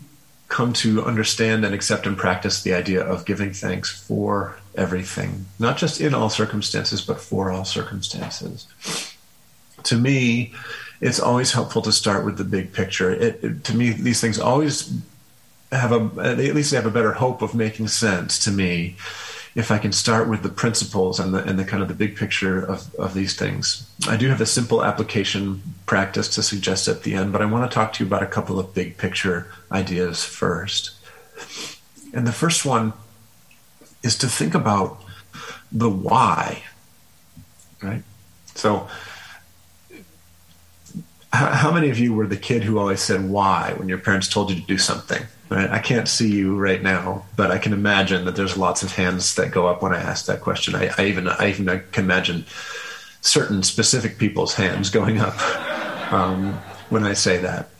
come 0.48 0.74
to 0.74 1.04
understand 1.04 1.64
and 1.64 1.74
accept 1.74 2.06
and 2.06 2.18
practice 2.18 2.62
the 2.62 2.74
idea 2.74 3.02
of 3.02 3.24
giving 3.24 3.54
thanks 3.54 3.90
for 3.90 4.58
everything, 4.78 5.46
not 5.58 5.76
just 5.76 6.00
in 6.00 6.14
all 6.14 6.30
circumstances, 6.30 7.02
but 7.02 7.20
for 7.20 7.50
all 7.50 7.64
circumstances. 7.64 8.66
To 9.84 9.96
me, 9.96 10.54
it's 11.00 11.20
always 11.20 11.52
helpful 11.52 11.82
to 11.82 11.92
start 11.92 12.24
with 12.24 12.38
the 12.38 12.44
big 12.44 12.72
picture. 12.72 13.10
It, 13.12 13.44
it, 13.44 13.64
to 13.64 13.76
me, 13.76 13.90
these 13.90 14.20
things 14.20 14.38
always 14.38 14.92
have 15.70 15.92
a, 15.92 16.20
at 16.22 16.38
least 16.38 16.70
they 16.70 16.76
have 16.76 16.86
a 16.86 16.90
better 16.90 17.12
hope 17.12 17.42
of 17.42 17.54
making 17.54 17.88
sense 17.88 18.38
to 18.44 18.50
me 18.50 18.96
if 19.54 19.70
I 19.70 19.78
can 19.78 19.92
start 19.92 20.28
with 20.28 20.42
the 20.42 20.48
principles 20.48 21.18
and 21.18 21.34
the, 21.34 21.42
and 21.42 21.58
the 21.58 21.64
kind 21.64 21.82
of 21.82 21.88
the 21.88 21.94
big 21.94 22.16
picture 22.16 22.64
of, 22.64 22.94
of 22.94 23.14
these 23.14 23.34
things. 23.36 23.90
I 24.08 24.16
do 24.16 24.28
have 24.28 24.40
a 24.40 24.46
simple 24.46 24.84
application 24.84 25.62
practice 25.86 26.28
to 26.36 26.42
suggest 26.42 26.86
at 26.86 27.02
the 27.02 27.14
end, 27.14 27.32
but 27.32 27.42
I 27.42 27.46
want 27.46 27.68
to 27.68 27.74
talk 27.74 27.92
to 27.94 28.04
you 28.04 28.06
about 28.06 28.22
a 28.22 28.26
couple 28.26 28.58
of 28.58 28.74
big 28.74 28.96
picture 28.96 29.52
ideas 29.72 30.24
first. 30.24 30.92
And 32.14 32.26
the 32.26 32.32
first 32.32 32.64
one 32.64 32.92
is 34.02 34.16
to 34.18 34.28
think 34.28 34.54
about 34.54 35.02
the 35.70 35.90
why, 35.90 36.62
right? 37.82 38.02
So 38.54 38.88
how, 41.32 41.70
many 41.70 41.90
of 41.90 41.98
you 41.98 42.14
were 42.14 42.26
the 42.26 42.36
kid 42.36 42.64
who 42.64 42.78
always 42.78 43.00
said 43.00 43.28
why 43.28 43.74
when 43.76 43.88
your 43.88 43.98
parents 43.98 44.28
told 44.28 44.50
you 44.50 44.56
to 44.56 44.66
do 44.66 44.78
something? 44.78 45.22
Right? 45.50 45.70
I 45.70 45.78
can't 45.78 46.08
see 46.08 46.30
you 46.30 46.56
right 46.56 46.82
now, 46.82 47.24
but 47.36 47.50
I 47.50 47.58
can 47.58 47.72
imagine 47.72 48.24
that 48.24 48.36
there's 48.36 48.56
lots 48.56 48.82
of 48.82 48.92
hands 48.92 49.34
that 49.36 49.50
go 49.50 49.66
up 49.66 49.82
when 49.82 49.94
I 49.94 50.00
ask 50.00 50.26
that 50.26 50.40
question. 50.40 50.74
I, 50.74 50.90
I 50.98 51.06
even 51.06 51.28
I 51.28 51.50
even 51.50 51.66
can 51.92 52.04
imagine 52.04 52.44
certain 53.20 53.62
specific 53.62 54.18
people's 54.18 54.54
hands 54.54 54.90
going 54.90 55.18
up 55.18 56.12
um, 56.12 56.54
when 56.90 57.04
I 57.04 57.14
say 57.14 57.38
that. 57.38 57.70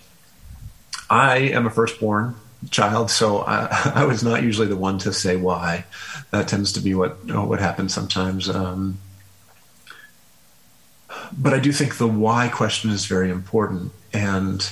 I 1.10 1.38
am 1.38 1.66
a 1.66 1.70
firstborn 1.70 2.36
child, 2.70 3.10
so 3.10 3.40
I, 3.40 3.92
I, 3.94 4.04
was 4.04 4.22
not 4.22 4.42
usually 4.42 4.66
the 4.66 4.76
one 4.76 4.98
to 4.98 5.12
say 5.12 5.36
why. 5.36 5.84
That 6.30 6.48
tends 6.48 6.72
to 6.72 6.80
be 6.80 6.94
what 6.94 7.24
what 7.26 7.60
happens 7.60 7.94
sometimes. 7.94 8.48
Um, 8.48 8.98
but 11.32 11.54
I 11.54 11.58
do 11.58 11.72
think 11.72 11.98
the 11.98 12.06
why 12.08 12.48
question 12.48 12.90
is 12.90 13.06
very 13.06 13.30
important, 13.30 13.92
and 14.12 14.62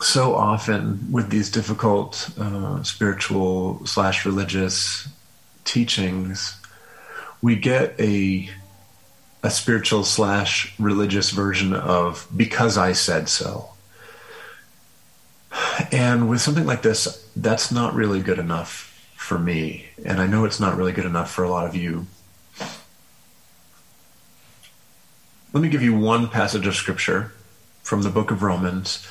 so 0.00 0.34
often 0.34 1.10
with 1.10 1.30
these 1.30 1.50
difficult 1.50 2.30
uh, 2.38 2.82
spiritual 2.82 3.84
slash 3.86 4.24
religious 4.24 5.08
teachings, 5.64 6.56
we 7.42 7.56
get 7.56 7.98
a 8.00 8.48
a 9.42 9.50
spiritual 9.50 10.04
slash 10.04 10.74
religious 10.78 11.30
version 11.30 11.72
of 11.72 12.26
because 12.36 12.76
I 12.76 12.92
said 12.92 13.28
so. 13.28 13.69
And 15.92 16.28
with 16.28 16.40
something 16.40 16.66
like 16.66 16.82
this, 16.82 17.28
that's 17.36 17.70
not 17.70 17.94
really 17.94 18.20
good 18.20 18.38
enough 18.38 18.90
for 19.16 19.38
me. 19.38 19.86
And 20.04 20.20
I 20.20 20.26
know 20.26 20.44
it's 20.44 20.60
not 20.60 20.76
really 20.76 20.92
good 20.92 21.04
enough 21.04 21.30
for 21.30 21.44
a 21.44 21.50
lot 21.50 21.66
of 21.66 21.74
you. 21.74 22.06
Let 25.52 25.62
me 25.62 25.68
give 25.68 25.82
you 25.82 25.96
one 25.96 26.28
passage 26.28 26.66
of 26.66 26.74
scripture 26.74 27.32
from 27.82 28.02
the 28.02 28.10
book 28.10 28.30
of 28.30 28.42
Romans 28.42 29.06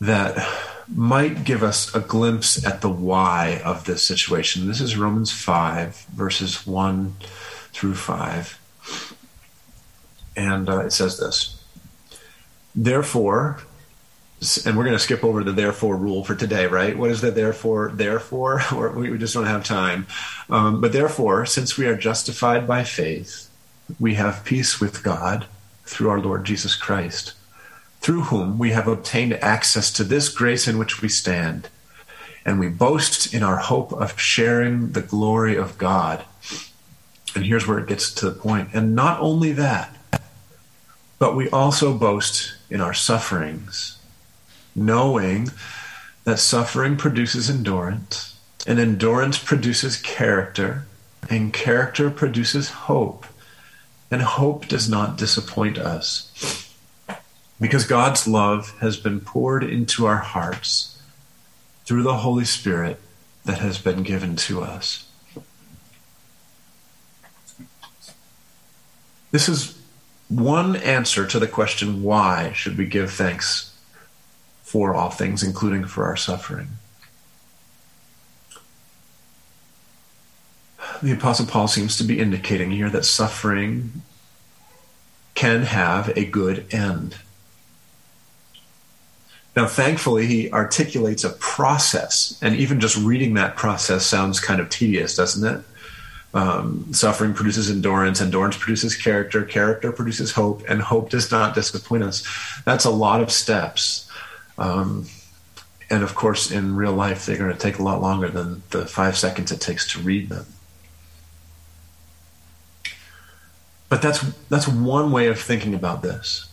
that 0.00 0.46
might 0.86 1.44
give 1.44 1.62
us 1.62 1.94
a 1.94 2.00
glimpse 2.00 2.64
at 2.64 2.80
the 2.80 2.90
why 2.90 3.60
of 3.64 3.84
this 3.84 4.02
situation. 4.06 4.68
This 4.68 4.80
is 4.80 4.96
Romans 4.96 5.30
5, 5.32 6.06
verses 6.14 6.66
1 6.66 7.16
through 7.72 7.94
5. 7.94 9.16
And 10.36 10.68
uh, 10.68 10.80
it 10.80 10.92
says 10.92 11.18
this 11.18 11.62
Therefore, 12.74 13.58
and 14.64 14.76
we're 14.76 14.84
going 14.84 14.96
to 14.96 15.02
skip 15.02 15.24
over 15.24 15.42
the 15.42 15.52
therefore 15.52 15.96
rule 15.96 16.22
for 16.22 16.34
today, 16.34 16.66
right? 16.66 16.96
What 16.96 17.10
is 17.10 17.20
the 17.20 17.30
therefore, 17.30 17.90
therefore? 17.92 18.60
Or 18.74 18.90
we 18.90 19.18
just 19.18 19.34
don't 19.34 19.46
have 19.46 19.64
time. 19.64 20.06
Um, 20.48 20.80
but 20.80 20.92
therefore, 20.92 21.44
since 21.44 21.76
we 21.76 21.86
are 21.86 21.96
justified 21.96 22.66
by 22.66 22.84
faith, 22.84 23.50
we 23.98 24.14
have 24.14 24.44
peace 24.44 24.80
with 24.80 25.02
God 25.02 25.46
through 25.84 26.10
our 26.10 26.20
Lord 26.20 26.44
Jesus 26.44 26.76
Christ, 26.76 27.32
through 28.00 28.22
whom 28.22 28.58
we 28.58 28.70
have 28.70 28.86
obtained 28.86 29.34
access 29.34 29.90
to 29.94 30.04
this 30.04 30.28
grace 30.28 30.68
in 30.68 30.78
which 30.78 31.02
we 31.02 31.08
stand. 31.08 31.68
And 32.44 32.60
we 32.60 32.68
boast 32.68 33.34
in 33.34 33.42
our 33.42 33.56
hope 33.56 33.92
of 33.92 34.20
sharing 34.20 34.92
the 34.92 35.02
glory 35.02 35.56
of 35.56 35.78
God. 35.78 36.24
And 37.34 37.44
here's 37.44 37.66
where 37.66 37.78
it 37.78 37.88
gets 37.88 38.12
to 38.14 38.30
the 38.30 38.38
point. 38.38 38.70
And 38.72 38.94
not 38.94 39.20
only 39.20 39.52
that, 39.52 39.94
but 41.18 41.34
we 41.34 41.50
also 41.50 41.96
boast 41.96 42.54
in 42.70 42.80
our 42.80 42.94
sufferings, 42.94 43.97
knowing 44.78 45.50
that 46.24 46.38
suffering 46.38 46.96
produces 46.96 47.48
endurance, 47.48 48.38
and 48.66 48.78
endurance 48.78 49.38
produces 49.38 49.96
character, 49.96 50.86
and 51.30 51.52
character 51.52 52.10
produces 52.10 52.70
hope, 52.70 53.26
and 54.10 54.22
hope 54.22 54.68
does 54.68 54.88
not 54.88 55.16
disappoint 55.16 55.78
us. 55.78 56.74
Because 57.60 57.86
God's 57.86 58.28
love 58.28 58.78
has 58.80 58.96
been 58.96 59.20
poured 59.20 59.64
into 59.64 60.06
our 60.06 60.18
hearts 60.18 61.00
through 61.84 62.02
the 62.02 62.18
Holy 62.18 62.44
Spirit 62.44 63.00
that 63.44 63.58
has 63.58 63.78
been 63.78 64.02
given 64.02 64.36
to 64.36 64.62
us. 64.62 65.08
This 69.30 69.48
is 69.48 69.78
one 70.28 70.76
answer 70.76 71.26
to 71.26 71.38
the 71.38 71.46
question 71.46 72.02
why 72.02 72.52
should 72.52 72.76
we 72.76 72.86
give 72.86 73.10
thanks 73.10 73.67
for 74.68 74.94
all 74.94 75.08
things, 75.08 75.42
including 75.42 75.86
for 75.86 76.04
our 76.04 76.16
suffering? 76.16 76.68
The 81.02 81.12
Apostle 81.12 81.46
Paul 81.46 81.68
seems 81.68 81.96
to 81.96 82.04
be 82.04 82.18
indicating 82.18 82.70
here 82.70 82.90
that 82.90 83.06
suffering 83.06 84.02
can 85.34 85.62
have 85.62 86.10
a 86.18 86.26
good 86.26 86.66
end. 86.74 87.16
Now, 89.56 89.66
thankfully, 89.66 90.26
he 90.26 90.52
articulates 90.52 91.24
a 91.24 91.30
process, 91.30 92.38
and 92.42 92.54
even 92.54 92.78
just 92.78 92.96
reading 92.96 93.34
that 93.34 93.56
process 93.56 94.04
sounds 94.04 94.38
kind 94.38 94.60
of 94.60 94.68
tedious, 94.68 95.16
doesn't 95.16 95.46
it? 95.46 95.64
Um, 96.34 96.92
suffering 96.92 97.32
produces 97.32 97.70
endurance, 97.70 98.20
endurance 98.20 98.56
produces 98.58 98.94
character, 98.94 99.44
character 99.44 99.92
produces 99.92 100.32
hope, 100.32 100.62
and 100.68 100.82
hope 100.82 101.08
does 101.08 101.30
not 101.30 101.54
disappoint 101.54 102.02
us. 102.02 102.22
That's 102.66 102.84
a 102.84 102.90
lot 102.90 103.22
of 103.22 103.32
steps. 103.32 104.07
Um, 104.58 105.06
and 105.90 106.02
of 106.02 106.14
course, 106.14 106.50
in 106.50 106.76
real 106.76 106.92
life, 106.92 107.24
they're 107.24 107.38
going 107.38 107.52
to 107.52 107.58
take 107.58 107.78
a 107.78 107.82
lot 107.82 108.02
longer 108.02 108.28
than 108.28 108.62
the 108.70 108.84
five 108.86 109.16
seconds 109.16 109.50
it 109.50 109.60
takes 109.60 109.90
to 109.92 110.00
read 110.00 110.28
them. 110.28 110.46
But 113.88 114.02
that's 114.02 114.20
that's 114.50 114.68
one 114.68 115.12
way 115.12 115.28
of 115.28 115.40
thinking 115.40 115.74
about 115.74 116.02
this. 116.02 116.50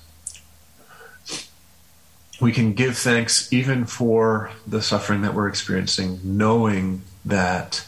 We 2.39 2.51
can 2.51 2.73
give 2.73 2.97
thanks 2.97 3.51
even 3.51 3.85
for 3.85 4.51
the 4.67 4.81
suffering 4.81 5.21
that 5.21 5.33
we're 5.33 5.47
experiencing, 5.47 6.19
knowing 6.23 7.01
that 7.23 7.85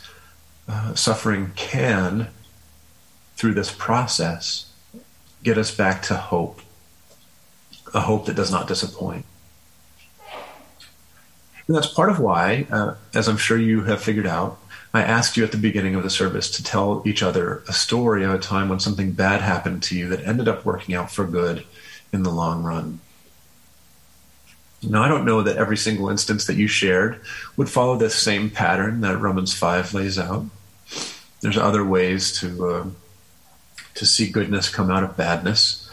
uh, 0.68 0.96
suffering 0.96 1.52
can, 1.56 2.28
through 3.36 3.54
this 3.54 3.72
process, 3.72 4.72
get 5.44 5.58
us 5.58 5.74
back 5.74 6.02
to 6.04 6.16
hope, 6.16 6.62
a 7.94 8.02
hope 8.02 8.26
that 8.26 8.36
does 8.36 8.52
not 8.52 8.68
disappoint. 8.68 9.26
And 11.68 11.76
that's 11.76 11.88
part 11.88 12.10
of 12.10 12.20
why, 12.20 12.66
uh, 12.72 12.96
as 13.14 13.28
I'm 13.28 13.38
sure 13.38 13.58
you 13.58 13.84
have 13.84 14.02
figured 14.02 14.28
out, 14.28 14.60
I 14.94 15.02
asked 15.02 15.36
you 15.36 15.44
at 15.44 15.52
the 15.52 15.58
beginning 15.58 15.96
of 15.96 16.04
the 16.04 16.10
service 16.10 16.50
to 16.52 16.64
tell 16.64 17.04
each 17.06 17.22
other 17.22 17.62
a 17.68 17.74
story 17.74 18.24
of 18.24 18.34
a 18.34 18.40
time 18.40 18.70
when 18.70 18.80
something 18.80 19.12
bad 19.12 19.42
happened 19.42 19.84
to 19.84 19.98
you 19.98 20.08
that 20.10 20.26
ended 20.26 20.48
up 20.48 20.66
working 20.66 20.96
out 20.96 21.12
for 21.12 21.26
good 21.26 21.66
in 22.14 22.24
the 22.24 22.32
long 22.32 22.64
run. 22.64 23.00
Now, 24.82 25.04
I 25.04 25.08
don't 25.08 25.26
know 25.26 25.42
that 25.42 25.58
every 25.58 25.76
single 25.76 26.10
instance 26.10 26.46
that 26.46 26.56
you 26.56 26.68
shared 26.68 27.20
would 27.58 27.70
follow 27.70 27.98
this 27.98 28.16
same 28.16 28.50
pattern 28.50 29.02
that 29.02 29.18
Romans 29.18 29.54
5 29.54 29.94
lays 29.94 30.18
out 30.18 30.46
there's 31.42 31.58
other 31.58 31.86
ways 31.86 32.40
to 32.40 32.68
uh, 32.68 32.86
to 33.96 34.06
see 34.06 34.30
goodness 34.30 34.70
come 34.70 34.92
out 34.92 35.04
of 35.04 35.18
badness. 35.18 35.90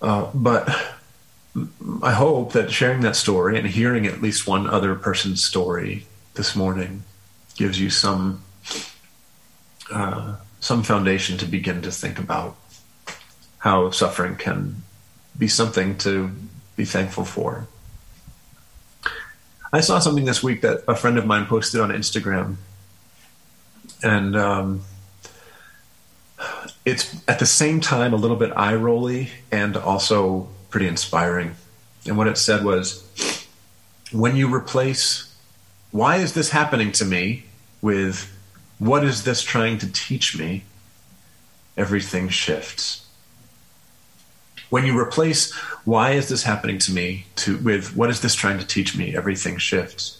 Uh, 0.00 0.30
but 0.34 0.68
I 2.02 2.12
hope 2.12 2.52
that 2.52 2.70
sharing 2.70 3.00
that 3.00 3.16
story 3.16 3.58
and 3.58 3.66
hearing 3.66 4.06
at 4.06 4.22
least 4.22 4.46
one 4.46 4.68
other 4.68 4.94
person's 4.94 5.42
story 5.42 6.06
this 6.34 6.54
morning 6.54 7.02
gives 7.56 7.80
you 7.80 7.90
some 7.90 8.42
uh, 9.92 10.36
some 10.60 10.82
foundation 10.82 11.36
to 11.38 11.46
begin 11.46 11.82
to 11.82 11.90
think 11.90 12.18
about 12.18 12.56
how 13.58 13.90
suffering 13.90 14.36
can 14.36 14.82
be 15.36 15.48
something 15.48 15.98
to 15.98 16.30
be 16.76 16.84
thankful 16.84 17.24
for. 17.24 17.66
I 19.72 19.80
saw 19.80 19.98
something 19.98 20.24
this 20.24 20.42
week 20.42 20.62
that 20.62 20.84
a 20.86 20.94
friend 20.94 21.18
of 21.18 21.26
mine 21.26 21.46
posted 21.46 21.80
on 21.80 21.90
Instagram 21.90 22.56
and 24.02 24.36
um, 24.36 24.82
it's 26.84 27.14
at 27.28 27.38
the 27.38 27.46
same 27.46 27.80
time 27.80 28.12
a 28.12 28.16
little 28.16 28.36
bit 28.36 28.52
eye 28.56 28.74
rolly 28.74 29.30
and 29.50 29.76
also 29.76 30.48
pretty 30.70 30.88
inspiring. 30.88 31.56
And 32.06 32.16
what 32.16 32.26
it 32.28 32.38
said 32.38 32.64
was, 32.64 33.04
when 34.12 34.36
you 34.36 34.52
replace 34.52 35.34
"Why 35.90 36.16
is 36.16 36.32
this 36.32 36.50
happening 36.50 36.92
to 36.92 37.04
me?" 37.04 37.44
with 37.82 38.30
"What 38.78 39.04
is 39.04 39.24
this 39.24 39.42
trying 39.42 39.78
to 39.78 39.92
teach 39.92 40.38
me?" 40.38 40.64
everything 41.76 42.28
shifts. 42.28 43.06
When 44.70 44.86
you 44.86 44.98
replace 44.98 45.52
"Why 45.84 46.12
is 46.12 46.28
this 46.28 46.44
happening 46.44 46.78
to 46.78 46.92
me?" 46.92 47.26
to 47.36 47.58
with 47.58 47.96
"What 47.96 48.10
is 48.10 48.20
this 48.20 48.34
trying 48.34 48.58
to 48.58 48.66
teach 48.66 48.96
me?" 48.96 49.16
everything 49.16 49.58
shifts. 49.58 50.16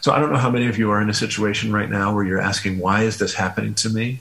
So 0.00 0.12
I 0.12 0.18
don't 0.18 0.32
know 0.32 0.38
how 0.38 0.50
many 0.50 0.66
of 0.66 0.78
you 0.78 0.90
are 0.90 1.00
in 1.00 1.08
a 1.08 1.14
situation 1.14 1.72
right 1.72 1.88
now 1.88 2.12
where 2.12 2.24
you're 2.24 2.40
asking, 2.40 2.78
why 2.80 3.02
is 3.02 3.18
this 3.18 3.34
happening 3.34 3.72
to 3.74 3.88
me? 3.88 4.20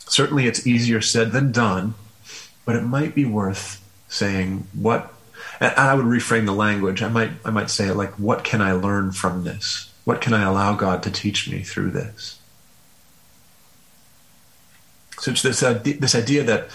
Certainly 0.00 0.46
it's 0.46 0.66
easier 0.66 1.00
said 1.00 1.32
than 1.32 1.52
done, 1.52 1.94
but 2.66 2.76
it 2.76 2.82
might 2.82 3.14
be 3.14 3.24
worth 3.24 3.80
saying, 4.08 4.66
what, 4.72 5.12
and 5.60 5.72
I 5.76 5.94
would 5.94 6.06
reframe 6.06 6.46
the 6.46 6.52
language. 6.52 7.02
I 7.02 7.08
might, 7.08 7.30
I 7.44 7.50
might 7.50 7.70
say 7.70 7.88
it 7.88 7.94
like, 7.94 8.12
what 8.18 8.42
can 8.42 8.60
I 8.60 8.72
learn 8.72 9.12
from 9.12 9.44
this? 9.44 9.92
What 10.04 10.20
can 10.20 10.32
I 10.32 10.42
allow 10.42 10.74
God 10.74 11.02
to 11.02 11.10
teach 11.10 11.50
me 11.50 11.62
through 11.62 11.90
this? 11.90 12.38
So 15.18 15.32
it's 15.32 15.42
this, 15.42 15.62
uh, 15.62 15.80
this 15.84 16.14
idea 16.14 16.44
that 16.44 16.68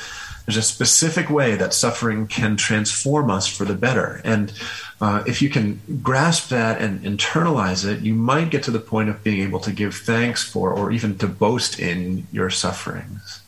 There's 0.46 0.58
a 0.58 0.62
specific 0.62 1.30
way 1.30 1.56
that 1.56 1.74
suffering 1.74 2.28
can 2.28 2.58
transform 2.58 3.30
us 3.30 3.48
for 3.48 3.64
the 3.64 3.76
better. 3.76 4.22
And 4.26 4.52
uh, 5.00 5.24
if 5.26 5.42
you 5.42 5.50
can 5.50 5.80
grasp 6.04 6.50
that 6.50 6.82
and 6.82 7.02
internalize 7.02 7.90
it, 7.90 8.02
you 8.02 8.14
might 8.14 8.50
get 8.50 8.64
to 8.64 8.72
the 8.72 8.80
point 8.80 9.08
of 9.10 9.24
being 9.24 9.42
able 9.42 9.62
to 9.62 9.72
give 9.72 9.96
thanks 9.96 10.44
for 10.44 10.74
or 10.74 10.92
even 10.92 11.18
to 11.20 11.28
boast 11.28 11.80
in 11.80 12.28
your 12.32 12.50
sufferings. 12.50 13.42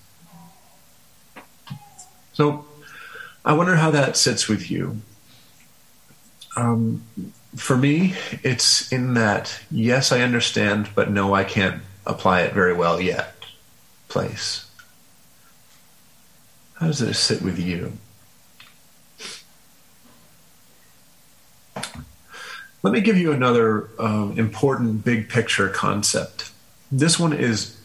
So 2.32 2.66
I 3.46 3.54
wonder 3.54 3.76
how 3.76 3.92
that 3.92 4.18
sits 4.18 4.48
with 4.48 4.72
you. 4.72 5.02
Um, 6.58 7.06
for 7.56 7.78
me, 7.78 8.16
it's 8.44 8.92
in 8.92 9.14
that 9.14 9.62
yes, 9.70 10.12
I 10.12 10.22
understand, 10.22 10.90
but 10.96 11.12
no, 11.12 11.36
I 11.36 11.44
can't 11.44 11.84
apply 12.08 12.42
it 12.42 12.54
very 12.54 12.74
well 12.74 13.00
yet 13.00 13.36
place. 14.08 14.70
How 16.76 16.88
does 16.88 17.02
it 17.02 17.14
sit 17.14 17.44
with 17.44 17.60
you? 17.60 17.94
Let 22.82 22.94
me 22.94 23.02
give 23.02 23.18
you 23.18 23.32
another 23.32 23.90
um, 24.00 24.38
important 24.38 25.06
big 25.06 25.30
picture 25.30 25.70
concept. 25.70 26.52
This 26.92 27.20
one 27.20 27.34
is 27.34 27.80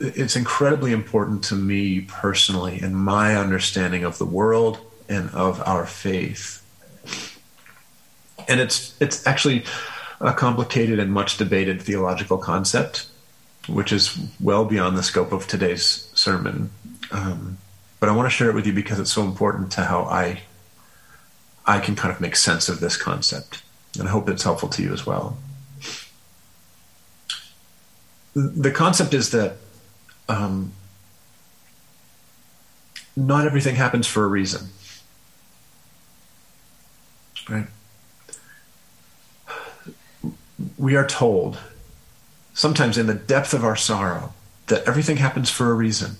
it's 0.00 0.36
incredibly 0.36 0.92
important 0.92 1.42
to 1.44 1.54
me 1.54 2.00
personally 2.02 2.80
and 2.80 2.96
my 2.96 3.36
understanding 3.36 4.04
of 4.04 4.18
the 4.18 4.24
world 4.24 4.78
and 5.08 5.30
of 5.30 5.60
our 5.66 5.86
faith. 5.86 6.64
And 8.46 8.60
it's 8.60 8.94
it's 9.00 9.26
actually 9.26 9.64
a 10.20 10.32
complicated 10.32 10.98
and 10.98 11.12
much 11.12 11.36
debated 11.36 11.82
theological 11.82 12.38
concept, 12.38 13.06
which 13.68 13.92
is 13.92 14.18
well 14.40 14.64
beyond 14.64 14.96
the 14.96 15.02
scope 15.02 15.32
of 15.32 15.46
today's 15.46 16.10
sermon. 16.14 16.70
Um, 17.10 17.58
but 18.00 18.08
I 18.08 18.12
want 18.12 18.26
to 18.26 18.30
share 18.30 18.48
it 18.48 18.54
with 18.54 18.66
you 18.66 18.72
because 18.72 19.00
it's 19.00 19.12
so 19.12 19.22
important 19.22 19.72
to 19.72 19.82
how 19.82 20.02
I 20.02 20.42
I 21.66 21.80
can 21.80 21.96
kind 21.96 22.14
of 22.14 22.20
make 22.20 22.36
sense 22.36 22.68
of 22.68 22.80
this 22.80 22.96
concept, 22.96 23.62
and 23.98 24.08
I 24.08 24.10
hope 24.10 24.28
it's 24.28 24.44
helpful 24.44 24.68
to 24.70 24.82
you 24.82 24.92
as 24.92 25.04
well. 25.04 25.36
The 28.34 28.70
concept 28.70 29.14
is 29.14 29.30
that 29.30 29.56
um, 30.28 30.72
not 33.16 33.46
everything 33.46 33.74
happens 33.74 34.06
for 34.06 34.24
a 34.24 34.28
reason, 34.28 34.68
right? 37.48 37.66
We 40.76 40.96
are 40.96 41.06
told, 41.06 41.58
sometimes 42.54 42.98
in 42.98 43.06
the 43.06 43.14
depth 43.14 43.54
of 43.54 43.64
our 43.64 43.76
sorrow, 43.76 44.32
that 44.66 44.84
everything 44.84 45.16
happens 45.16 45.50
for 45.50 45.70
a 45.70 45.74
reason, 45.74 46.16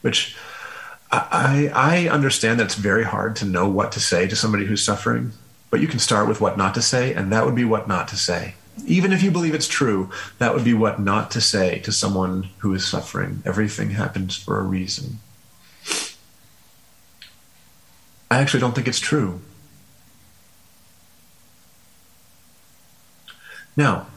which 0.00 0.36
I, 1.10 1.70
I 1.74 2.08
understand 2.08 2.60
that 2.60 2.64
it's 2.64 2.74
very 2.74 3.04
hard 3.04 3.36
to 3.36 3.44
know 3.44 3.68
what 3.68 3.92
to 3.92 4.00
say 4.00 4.26
to 4.26 4.36
somebody 4.36 4.66
who's 4.66 4.82
suffering, 4.82 5.32
but 5.70 5.80
you 5.80 5.88
can 5.88 5.98
start 5.98 6.28
with 6.28 6.40
what 6.40 6.58
not 6.58 6.74
to 6.74 6.82
say, 6.82 7.14
and 7.14 7.32
that 7.32 7.44
would 7.44 7.54
be 7.54 7.64
what 7.64 7.88
not 7.88 8.08
to 8.08 8.16
say. 8.16 8.54
Even 8.86 9.12
if 9.12 9.22
you 9.22 9.30
believe 9.30 9.54
it's 9.54 9.68
true, 9.68 10.10
that 10.38 10.54
would 10.54 10.64
be 10.64 10.74
what 10.74 11.00
not 11.00 11.30
to 11.32 11.40
say 11.40 11.78
to 11.80 11.92
someone 11.92 12.48
who 12.58 12.74
is 12.74 12.86
suffering. 12.86 13.42
Everything 13.44 13.90
happens 13.90 14.36
for 14.36 14.58
a 14.58 14.62
reason. 14.62 15.18
I 18.30 18.38
actually 18.38 18.60
don't 18.60 18.74
think 18.74 18.88
it's 18.88 19.00
true. 19.00 19.40
Now, 23.76 24.08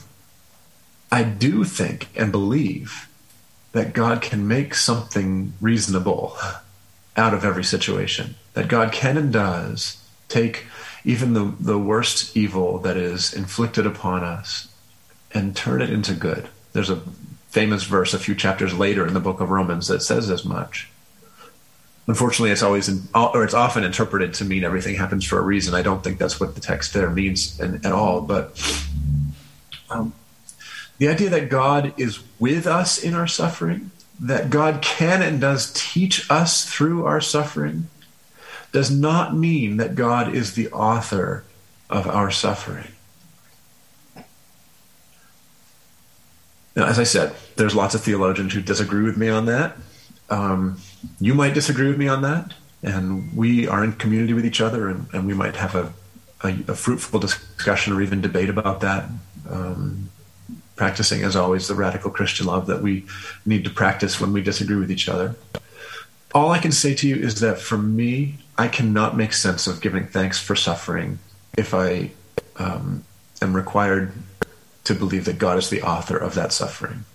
I 1.12 1.24
do 1.24 1.64
think 1.64 2.10
and 2.16 2.32
believe 2.32 3.08
that 3.74 3.94
God 3.94 4.22
can 4.22 4.48
make 4.48 4.74
something 4.76 5.54
reasonable 5.62 6.38
out 7.16 7.34
of 7.34 7.46
every 7.46 7.64
situation. 7.64 8.36
That 8.54 8.68
God 8.68 8.92
can 8.92 9.18
and 9.18 9.32
does 9.32 10.04
take 10.28 10.66
even 11.04 11.34
the, 11.34 11.54
the 11.60 11.80
worst 11.80 12.36
evil 12.36 12.78
that 12.80 12.98
is 12.98 13.34
inflicted 13.34 13.86
upon 13.86 14.24
us 14.24 14.68
and 15.34 15.56
turn 15.56 15.82
it 15.82 15.90
into 15.90 16.14
good. 16.14 16.48
There's 16.74 16.90
a 16.90 17.02
famous 17.50 17.84
verse 17.84 18.14
a 18.14 18.20
few 18.20 18.36
chapters 18.36 18.74
later 18.74 19.06
in 19.06 19.14
the 19.14 19.20
book 19.20 19.42
of 19.42 19.50
Romans 19.50 19.88
that 19.88 20.02
says 20.02 20.30
as 20.30 20.46
much. 20.46 20.90
Unfortunately, 22.08 22.52
it's 22.52 22.64
always 22.64 22.90
in, 22.90 23.04
or 23.14 23.44
it's 23.44 23.54
often 23.54 23.84
interpreted 23.84 24.34
to 24.36 24.46
mean 24.46 24.64
everything 24.64 24.96
happens 24.96 25.26
for 25.26 25.38
a 25.38 25.44
reason. 25.44 25.74
I 25.74 25.82
don't 25.82 26.04
think 26.04 26.18
that's 26.18 26.40
what 26.40 26.56
the 26.56 26.62
text 26.62 26.94
there 26.94 27.10
means 27.10 27.60
in, 27.60 27.86
at 27.86 27.92
all. 27.92 28.22
But 28.22 28.60
um, 29.90 30.14
the 30.98 31.08
idea 31.08 31.30
that 31.30 31.50
God 31.50 31.94
is 31.98 32.20
with 32.40 32.66
us 32.68 33.02
in 33.02 33.14
our 33.14 33.28
suffering 33.28 33.92
that 34.20 34.52
God 34.52 34.82
can 34.82 35.22
and 35.22 35.42
does 35.42 35.72
teach 35.74 36.30
us 36.30 36.64
through 36.64 37.06
our 37.06 37.20
suffering 37.20 37.88
does 38.72 38.90
not 38.90 39.36
mean 39.36 39.78
that 39.78 39.96
God 39.96 40.34
is 40.34 40.54
the 40.54 40.70
author 40.72 41.44
of 41.90 42.08
our 42.08 42.32
suffering. 42.32 42.88
Now, 46.76 46.86
as 46.86 46.98
I 46.98 47.04
said, 47.04 47.36
there's 47.58 47.76
lots 47.76 47.96
of 47.96 48.02
theologians 48.02 48.54
who 48.54 48.62
disagree 48.62 49.04
with 49.04 49.18
me 49.18 49.28
on 49.28 49.46
that. 49.46 49.76
Um, 50.30 50.80
you 51.20 51.34
might 51.34 51.54
disagree 51.54 51.88
with 51.88 51.98
me 51.98 52.08
on 52.08 52.22
that, 52.22 52.54
and 52.82 53.36
we 53.36 53.68
are 53.68 53.84
in 53.84 53.94
community 53.94 54.34
with 54.34 54.46
each 54.46 54.62
other, 54.62 54.88
and, 54.88 55.08
and 55.12 55.28
we 55.28 55.34
might 55.34 55.58
have 55.58 55.76
a, 55.76 55.94
a, 56.42 56.50
a, 56.70 56.76
fruitful 56.76 57.20
discussion 57.20 57.92
or 57.92 58.02
even 58.02 58.22
debate 58.22 58.50
about 58.50 58.80
that. 58.80 59.10
Um, 59.50 60.10
practicing, 60.78 61.24
as 61.24 61.36
always, 61.36 61.68
the 61.68 61.76
radical 61.76 62.10
Christian 62.10 62.46
love 62.46 62.68
that 62.68 62.82
we 62.82 63.06
need 63.46 63.66
to 63.66 63.70
practice 63.70 64.22
when 64.22 64.32
we 64.32 64.42
disagree 64.42 64.78
with 64.78 64.90
each 64.90 65.10
other. 65.10 65.36
All 66.34 66.52
I 66.52 66.60
can 66.60 66.72
say 66.72 66.96
to 66.96 67.08
you 67.08 67.18
is 67.18 67.42
that 67.42 67.60
for 67.60 67.78
me, 67.78 68.38
I 68.62 68.68
cannot 68.68 69.18
make 69.18 69.34
sense 69.34 69.66
of 69.66 69.82
giving 69.82 70.06
thanks 70.06 70.38
for 70.40 70.56
suffering 70.56 71.18
if 71.58 71.74
I 71.74 72.12
um, 72.58 73.04
am 73.42 73.56
required 73.56 74.14
to 74.84 74.94
believe 74.94 75.26
that 75.26 75.40
God 75.40 75.58
is 75.58 75.72
the 75.72 75.82
author 75.82 76.16
of 76.16 76.36
that 76.36 76.54
suffering. 76.54 77.06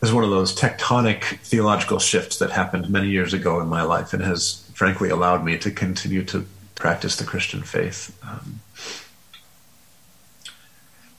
It's 0.00 0.12
one 0.12 0.22
of 0.22 0.30
those 0.30 0.54
tectonic 0.54 1.40
theological 1.40 1.98
shifts 1.98 2.38
that 2.38 2.52
happened 2.52 2.88
many 2.88 3.08
years 3.08 3.34
ago 3.34 3.60
in 3.60 3.66
my 3.66 3.82
life 3.82 4.12
and 4.12 4.22
has 4.22 4.70
frankly 4.74 5.08
allowed 5.10 5.44
me 5.44 5.58
to 5.58 5.72
continue 5.72 6.22
to 6.26 6.46
practice 6.76 7.16
the 7.16 7.24
Christian 7.24 7.62
faith. 7.64 8.16
Um, 8.22 8.60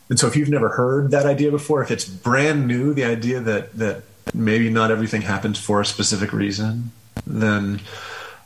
and 0.07 0.17
so 0.17 0.27
if 0.27 0.37
you've 0.37 0.47
never 0.47 0.69
heard 0.69 1.11
that 1.11 1.25
idea 1.25 1.51
before, 1.51 1.83
if 1.83 1.91
it's 1.91 2.05
brand 2.05 2.67
new, 2.67 2.93
the 2.93 3.03
idea 3.03 3.41
that, 3.41 3.73
that 3.73 4.03
maybe 4.33 4.69
not 4.69 4.91
everything 4.91 5.23
happens 5.23 5.59
for 5.59 5.81
a 5.81 5.85
specific 5.85 6.31
reason, 6.31 6.93
then 7.25 7.81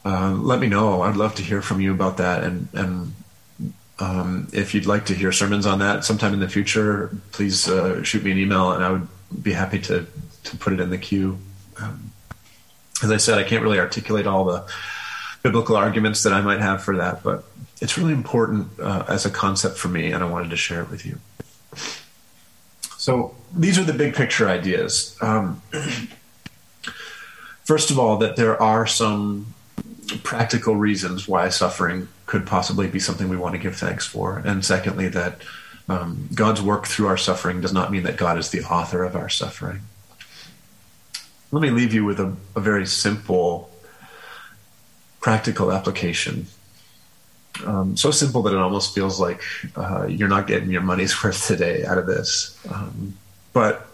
uh, 0.03 0.31
let 0.31 0.59
me 0.59 0.67
know. 0.67 1.01
I'd 1.01 1.15
love 1.15 1.35
to 1.35 1.43
hear 1.43 1.61
from 1.61 1.81
you 1.81 1.91
about 1.91 2.17
that. 2.17 2.43
And, 2.43 2.67
and 2.73 3.15
um, 3.99 4.47
if 4.53 4.73
you'd 4.73 4.85
like 4.85 5.05
to 5.07 5.13
hear 5.13 5.31
sermons 5.31 5.65
on 5.65 5.79
that 5.79 6.05
sometime 6.05 6.33
in 6.33 6.39
the 6.39 6.49
future, 6.49 7.15
please 7.31 7.67
uh, 7.67 8.03
shoot 8.03 8.23
me 8.23 8.31
an 8.31 8.37
email 8.37 8.71
and 8.71 8.83
I 8.83 8.91
would 8.91 9.07
be 9.41 9.53
happy 9.53 9.79
to, 9.81 10.05
to 10.43 10.57
put 10.57 10.73
it 10.73 10.79
in 10.79 10.89
the 10.89 10.97
queue. 10.97 11.39
Um, 11.81 12.11
as 13.03 13.11
I 13.11 13.17
said, 13.17 13.37
I 13.37 13.43
can't 13.43 13.63
really 13.63 13.79
articulate 13.79 14.27
all 14.27 14.45
the 14.45 14.65
biblical 15.43 15.75
arguments 15.75 16.23
that 16.23 16.33
I 16.33 16.41
might 16.41 16.59
have 16.59 16.83
for 16.83 16.97
that, 16.97 17.21
but 17.23 17.43
it's 17.81 17.97
really 17.97 18.13
important 18.13 18.67
uh, 18.79 19.05
as 19.07 19.25
a 19.25 19.29
concept 19.29 19.77
for 19.77 19.89
me, 19.89 20.11
and 20.11 20.23
I 20.23 20.27
wanted 20.27 20.49
to 20.49 20.57
share 20.57 20.81
it 20.81 20.89
with 20.89 21.05
you. 21.05 21.19
So 22.97 23.35
these 23.55 23.77
are 23.77 23.83
the 23.83 23.93
big 23.93 24.15
picture 24.15 24.49
ideas. 24.49 25.17
Um, 25.21 25.61
first 27.65 27.91
of 27.91 27.99
all, 27.99 28.17
that 28.17 28.35
there 28.35 28.61
are 28.61 28.87
some 28.87 29.53
practical 30.23 30.75
reasons 30.75 31.27
why 31.27 31.49
suffering 31.49 32.07
could 32.25 32.47
possibly 32.47 32.87
be 32.87 32.99
something 32.99 33.27
we 33.29 33.37
want 33.37 33.53
to 33.53 33.59
give 33.59 33.75
thanks 33.75 34.05
for. 34.05 34.39
And 34.39 34.63
secondly, 34.63 35.09
that 35.09 35.41
um, 35.89 36.29
God's 36.33 36.61
work 36.61 36.87
through 36.87 37.07
our 37.07 37.17
suffering 37.17 37.61
does 37.61 37.73
not 37.73 37.91
mean 37.91 38.03
that 38.03 38.17
God 38.17 38.37
is 38.37 38.49
the 38.49 38.63
author 38.63 39.03
of 39.03 39.15
our 39.15 39.29
suffering. 39.29 39.81
Let 41.51 41.61
me 41.61 41.69
leave 41.69 41.93
you 41.93 42.05
with 42.05 42.19
a, 42.19 42.35
a 42.55 42.59
very 42.59 42.87
simple, 42.87 43.69
practical 45.19 45.71
application 45.71 46.47
um, 47.63 47.95
so 47.95 48.11
simple 48.11 48.41
that 48.43 48.53
it 48.53 48.59
almost 48.59 48.93
feels 48.93 49.19
like 49.19 49.41
uh, 49.75 50.05
you're 50.07 50.27
not 50.27 50.47
getting 50.47 50.69
your 50.69 50.81
money's 50.81 51.23
worth 51.23 51.47
today 51.47 51.85
out 51.85 51.97
of 51.97 52.07
this. 52.07 52.57
Um, 52.69 53.15
but 53.53 53.87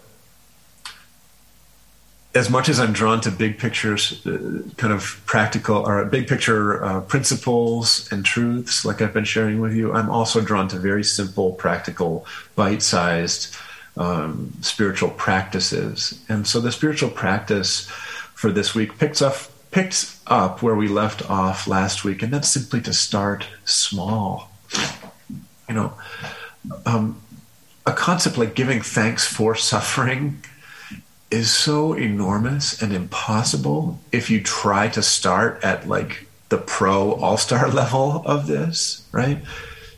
as 2.34 2.48
much 2.48 2.68
as 2.68 2.80
I'm 2.80 2.92
drawn 2.92 3.20
to 3.22 3.30
big 3.30 3.58
pictures, 3.58 4.24
uh, 4.26 4.62
kind 4.76 4.92
of 4.92 5.20
practical 5.26 5.86
or 5.86 6.04
big 6.06 6.26
picture 6.26 6.82
uh, 6.82 7.00
principles 7.02 8.10
and 8.10 8.24
truths, 8.24 8.84
like 8.84 9.02
I've 9.02 9.12
been 9.12 9.24
sharing 9.24 9.60
with 9.60 9.74
you, 9.74 9.92
I'm 9.92 10.08
also 10.08 10.40
drawn 10.40 10.68
to 10.68 10.78
very 10.78 11.04
simple, 11.04 11.52
practical, 11.52 12.26
bite 12.56 12.82
sized 12.82 13.54
um, 13.98 14.52
spiritual 14.62 15.10
practices. 15.10 16.22
And 16.28 16.46
so 16.46 16.60
the 16.60 16.72
spiritual 16.72 17.10
practice 17.10 17.86
for 18.34 18.50
this 18.50 18.74
week 18.74 18.98
picks 18.98 19.20
up 19.20 19.36
picked 19.70 20.16
up 20.26 20.62
where 20.62 20.74
we 20.74 20.86
left 20.86 21.28
off 21.30 21.66
last 21.66 22.04
week, 22.04 22.22
and 22.22 22.32
that's 22.32 22.48
simply 22.48 22.80
to 22.82 22.92
start 22.92 23.46
small. 23.64 24.50
You 25.68 25.74
know, 25.74 25.94
um, 26.84 27.22
a 27.86 27.92
concept 27.92 28.36
like 28.36 28.54
giving 28.54 28.82
thanks 28.82 29.26
for 29.26 29.54
suffering 29.54 30.42
is 31.32 31.52
so 31.52 31.94
enormous 31.94 32.80
and 32.82 32.92
impossible 32.92 33.98
if 34.12 34.28
you 34.28 34.40
try 34.40 34.86
to 34.86 35.02
start 35.02 35.64
at 35.64 35.88
like 35.88 36.26
the 36.50 36.58
pro 36.58 37.12
all 37.12 37.38
star 37.38 37.68
level 37.80 38.22
of 38.26 38.46
this, 38.46 39.08
right? 39.10 39.38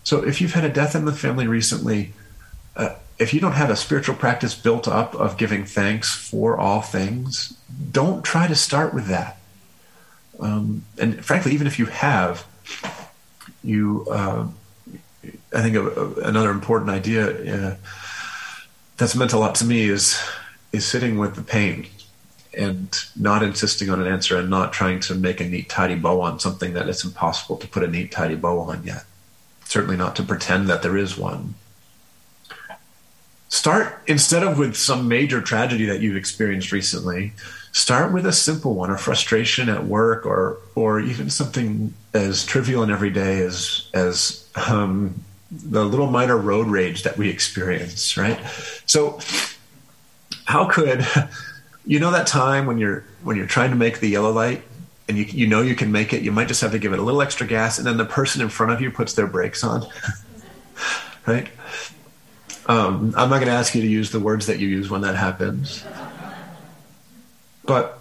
So 0.05 0.25
if 0.25 0.41
you've 0.41 0.55
had 0.55 0.65
a 0.65 0.69
death 0.69 0.95
in 0.95 1.07
the 1.07 1.13
family 1.13 1.47
recently, 1.47 2.13
uh, 2.77 2.95
if 3.19 3.35
you 3.35 3.41
don't 3.41 3.53
have 3.53 3.71
a 3.71 3.77
spiritual 3.77 4.15
practice 4.15 4.55
built 4.55 4.87
up 4.87 5.15
of 5.15 5.37
giving 5.37 5.65
thanks 5.65 6.15
for 6.15 6.57
all 6.57 6.81
things, 6.83 7.57
don't 7.91 8.25
try 8.25 8.47
to 8.47 8.55
start 8.55 8.95
with 8.95 9.07
that. 9.07 9.39
Um, 10.39 10.85
and 10.99 11.25
frankly, 11.25 11.53
even 11.53 11.67
if 11.67 11.79
you 11.79 11.87
have, 11.87 12.47
you, 13.63 14.07
uh, 14.11 14.47
I 15.53 15.63
think 15.63 15.77
a, 15.77 15.89
a, 15.89 16.15
another 16.29 16.51
important 16.51 16.91
idea 16.91 17.71
uh, 17.71 17.77
that's 18.97 19.17
meant 19.17 19.33
a 19.33 19.39
lot 19.39 19.55
to 19.57 19.65
me 19.65 19.89
is 19.89 20.21
is 20.75 20.85
sitting 20.85 21.19
with 21.19 21.37
the 21.37 21.43
pain 21.43 21.87
and 22.57 22.97
not 23.17 23.43
insisting 23.43 23.91
on 23.91 24.01
an 24.01 24.07
answer 24.07 24.39
and 24.39 24.51
not 24.51 24.73
trying 24.73 25.01
to 25.01 25.15
make 25.15 25.41
a 25.41 25.45
neat, 25.45 25.69
tidy 25.69 25.95
bow 25.95 26.21
on 26.21 26.39
something 26.39 26.75
that 26.75 26.89
it's 26.89 27.05
impossible 27.05 27.57
to 27.57 27.67
put 27.67 27.83
a 27.83 27.89
neat, 27.89 28.13
tidy 28.13 28.37
bow 28.37 28.61
on 28.61 28.83
yet. 28.85 29.05
Certainly 29.65 29.97
not 29.97 30.15
to 30.17 30.23
pretend 30.23 30.69
that 30.69 30.83
there 30.83 30.97
is 30.97 31.17
one. 31.17 31.55
Start 33.49 34.03
instead 34.07 34.43
of 34.43 34.59
with 34.59 34.77
some 34.77 35.07
major 35.07 35.41
tragedy 35.41 35.87
that 35.87 36.01
you've 36.01 36.17
experienced 36.17 36.73
recently. 36.73 37.33
Start 37.71 38.13
with 38.13 38.27
a 38.27 38.33
simple 38.33 38.75
one, 38.75 38.91
a 38.91 38.99
frustration 38.99 39.69
at 39.69 39.85
work, 39.85 40.27
or 40.27 40.59
or 40.75 40.99
even 40.99 41.31
something 41.31 41.95
as 42.13 42.45
trivial 42.45 42.83
and 42.83 42.91
everyday 42.91 43.41
as 43.41 43.89
as 43.95 44.49
um, 44.69 45.23
the 45.53 45.85
little 45.85 46.09
minor 46.09 46.37
road 46.37 46.67
rage 46.67 47.05
that 47.05 47.17
we 47.17 47.29
experience. 47.29 48.17
Right. 48.17 48.41
So, 48.87 49.21
how 50.45 50.67
could 50.67 51.07
you 51.87 51.99
know 51.99 52.11
that 52.11 52.27
time 52.27 52.67
when 52.67 52.79
you're 52.79 53.05
when 53.23 53.37
you're 53.37 53.47
trying 53.47 53.71
to 53.71 53.77
make 53.77 54.01
the 54.01 54.09
yellow 54.09 54.33
light 54.33 54.63
and 55.09 55.19
you 55.19 55.25
you 55.25 55.47
know 55.47 55.61
you 55.61 55.75
can 55.75 55.93
make 55.93 56.13
it, 56.13 56.23
you 56.23 56.33
might 56.33 56.49
just 56.49 56.61
have 56.61 56.73
to 56.73 56.79
give 56.79 56.93
it 56.93 56.99
a 56.99 57.03
little 57.03 57.23
extra 57.23 57.47
gas, 57.47 57.79
and 57.79 57.87
then 57.87 57.97
the 57.97 58.05
person 58.05 58.41
in 58.41 58.49
front 58.49 58.73
of 58.73 58.81
you 58.81 58.91
puts 58.91 59.15
their 59.15 59.27
brakes 59.27 59.63
on, 59.63 59.87
right? 61.27 61.49
Um, 62.67 63.13
I'm 63.17 63.29
not 63.29 63.37
going 63.37 63.47
to 63.47 63.53
ask 63.53 63.75
you 63.75 63.83
to 63.83 63.87
use 63.87 64.11
the 64.11 64.21
words 64.21 64.47
that 64.47 64.59
you 64.59 64.69
use 64.69 64.89
when 64.89 65.03
that 65.03 65.17
happens, 65.17 65.85
but 67.65 67.99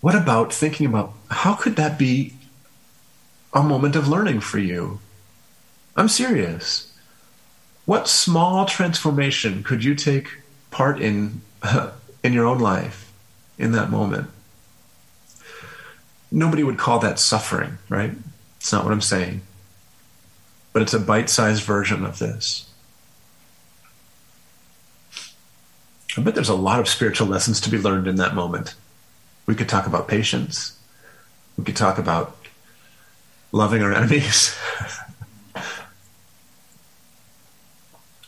what 0.00 0.14
about 0.14 0.52
thinking 0.52 0.86
about 0.86 1.12
how 1.30 1.54
could 1.54 1.76
that 1.76 1.98
be 1.98 2.34
a 3.52 3.62
moment 3.62 3.96
of 3.96 4.08
learning 4.08 4.40
for 4.40 4.58
you? 4.58 5.00
I'm 5.96 6.08
serious. 6.08 6.96
What 7.84 8.08
small 8.08 8.66
transformation 8.66 9.64
could 9.64 9.82
you 9.82 9.94
take 9.94 10.28
part 10.70 11.00
in 11.00 11.42
in 12.24 12.32
your 12.32 12.46
own 12.46 12.58
life 12.58 13.12
in 13.58 13.72
that 13.72 13.90
moment? 13.90 14.28
nobody 16.30 16.62
would 16.62 16.78
call 16.78 16.98
that 17.00 17.18
suffering, 17.18 17.78
right? 17.88 18.12
It's 18.58 18.72
not 18.72 18.84
what 18.84 18.92
I'm 18.92 19.00
saying. 19.00 19.42
But 20.72 20.82
it's 20.82 20.94
a 20.94 21.00
bite 21.00 21.28
sized 21.28 21.64
version 21.64 22.04
of 22.04 22.18
this. 22.18 22.66
I 26.16 26.22
bet 26.22 26.34
there's 26.34 26.48
a 26.48 26.54
lot 26.54 26.80
of 26.80 26.88
spiritual 26.88 27.28
lessons 27.28 27.60
to 27.62 27.70
be 27.70 27.78
learned 27.78 28.06
in 28.06 28.16
that 28.16 28.34
moment. 28.34 28.74
We 29.46 29.54
could 29.54 29.68
talk 29.68 29.86
about 29.86 30.08
patience. 30.08 30.78
We 31.56 31.64
could 31.64 31.76
talk 31.76 31.98
about 31.98 32.36
loving 33.52 33.82
our 33.82 33.92
enemies. 34.00 34.56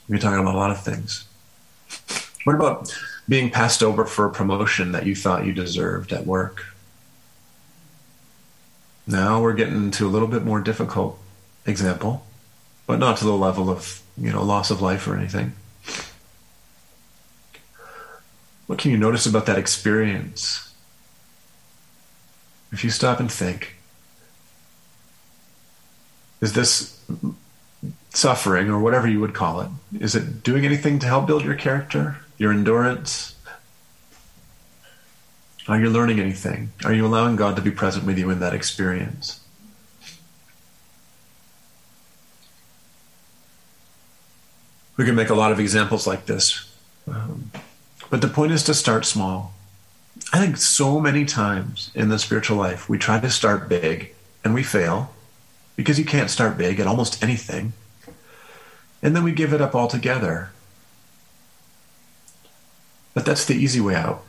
we 0.08 0.14
could 0.14 0.22
talk 0.22 0.38
about 0.38 0.54
a 0.54 0.58
lot 0.58 0.70
of 0.70 0.82
things. 0.82 1.26
What 2.44 2.56
about 2.56 2.92
being 3.28 3.50
passed 3.50 3.82
over 3.82 4.04
for 4.04 4.26
a 4.26 4.30
promotion 4.30 4.92
that 4.92 5.06
you 5.06 5.14
thought 5.14 5.46
you 5.46 5.52
deserved 5.52 6.12
at 6.12 6.26
work? 6.26 6.66
Now 9.06 9.40
we're 9.40 9.52
getting 9.52 9.90
to 9.92 10.06
a 10.06 10.10
little 10.10 10.28
bit 10.28 10.44
more 10.44 10.60
difficult 10.60 11.18
example, 11.66 12.26
but 12.86 12.98
not 12.98 13.16
to 13.18 13.24
the 13.24 13.32
level 13.32 13.70
of, 13.70 14.02
you 14.16 14.32
know, 14.32 14.42
loss 14.42 14.70
of 14.70 14.80
life 14.80 15.06
or 15.06 15.16
anything. 15.16 15.52
What 18.66 18.78
can 18.78 18.90
you 18.90 18.96
notice 18.96 19.26
about 19.26 19.46
that 19.46 19.58
experience? 19.58 20.72
If 22.72 22.84
you 22.84 22.90
stop 22.90 23.20
and 23.20 23.30
think, 23.30 23.76
is 26.40 26.54
this 26.54 26.98
suffering 28.10 28.70
or 28.70 28.80
whatever 28.80 29.06
you 29.06 29.20
would 29.20 29.34
call 29.34 29.60
it, 29.60 29.68
is 30.00 30.14
it 30.14 30.42
doing 30.42 30.64
anything 30.64 30.98
to 31.00 31.06
help 31.06 31.26
build 31.26 31.44
your 31.44 31.54
character, 31.54 32.16
your 32.38 32.52
endurance, 32.52 33.36
are 35.68 35.78
you 35.78 35.90
learning 35.90 36.18
anything? 36.18 36.72
Are 36.84 36.92
you 36.92 37.06
allowing 37.06 37.36
God 37.36 37.56
to 37.56 37.62
be 37.62 37.70
present 37.70 38.04
with 38.04 38.18
you 38.18 38.30
in 38.30 38.40
that 38.40 38.52
experience? 38.52 39.40
We 44.96 45.04
can 45.04 45.14
make 45.14 45.30
a 45.30 45.34
lot 45.34 45.52
of 45.52 45.60
examples 45.60 46.06
like 46.06 46.26
this. 46.26 46.68
Um, 47.08 47.50
but 48.10 48.20
the 48.20 48.28
point 48.28 48.52
is 48.52 48.62
to 48.64 48.74
start 48.74 49.04
small. 49.04 49.54
I 50.32 50.38
think 50.38 50.56
so 50.56 51.00
many 51.00 51.24
times 51.24 51.90
in 51.94 52.08
the 52.08 52.18
spiritual 52.18 52.56
life, 52.56 52.88
we 52.88 52.98
try 52.98 53.18
to 53.20 53.30
start 53.30 53.68
big 53.68 54.14
and 54.44 54.54
we 54.54 54.62
fail 54.62 55.14
because 55.76 55.98
you 55.98 56.04
can't 56.04 56.30
start 56.30 56.58
big 56.58 56.78
at 56.78 56.86
almost 56.86 57.22
anything. 57.22 57.72
And 59.02 59.16
then 59.16 59.24
we 59.24 59.32
give 59.32 59.52
it 59.52 59.60
up 59.60 59.74
altogether. 59.74 60.50
But 63.14 63.26
that's 63.26 63.44
the 63.44 63.54
easy 63.54 63.80
way 63.80 63.94
out. 63.94 64.24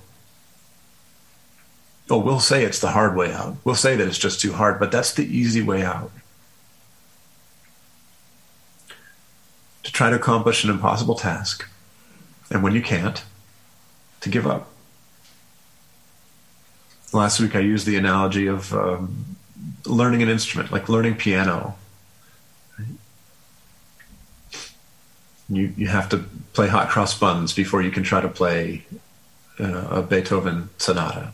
Oh, 2.09 2.17
we'll 2.17 2.39
say 2.39 2.63
it's 2.63 2.79
the 2.79 2.91
hard 2.91 3.15
way 3.15 3.31
out. 3.31 3.55
We'll 3.63 3.75
say 3.75 3.95
that 3.95 4.07
it's 4.07 4.17
just 4.17 4.41
too 4.41 4.53
hard, 4.53 4.79
but 4.79 4.91
that's 4.91 5.13
the 5.13 5.25
easy 5.25 5.61
way 5.61 5.83
out. 5.83 6.11
To 9.83 9.91
try 9.91 10.09
to 10.09 10.15
accomplish 10.15 10.63
an 10.63 10.69
impossible 10.69 11.15
task, 11.15 11.67
and 12.49 12.61
when 12.61 12.73
you 12.73 12.81
can't, 12.81 13.23
to 14.21 14.29
give 14.29 14.45
up. 14.45 14.69
Last 17.11 17.39
week 17.39 17.55
I 17.55 17.59
used 17.59 17.85
the 17.85 17.97
analogy 17.97 18.47
of 18.47 18.73
um, 18.73 19.37
learning 19.85 20.23
an 20.23 20.29
instrument, 20.29 20.71
like 20.71 20.89
learning 20.89 21.15
piano. 21.15 21.75
You, 25.55 25.73
you 25.77 25.87
have 25.87 26.09
to 26.09 26.19
play 26.53 26.67
hot 26.67 26.89
cross 26.89 27.17
buns 27.17 27.53
before 27.53 27.81
you 27.81 27.91
can 27.91 28.03
try 28.03 28.21
to 28.21 28.27
play 28.27 28.85
uh, 29.59 29.87
a 29.89 30.01
Beethoven 30.01 30.69
sonata. 30.77 31.33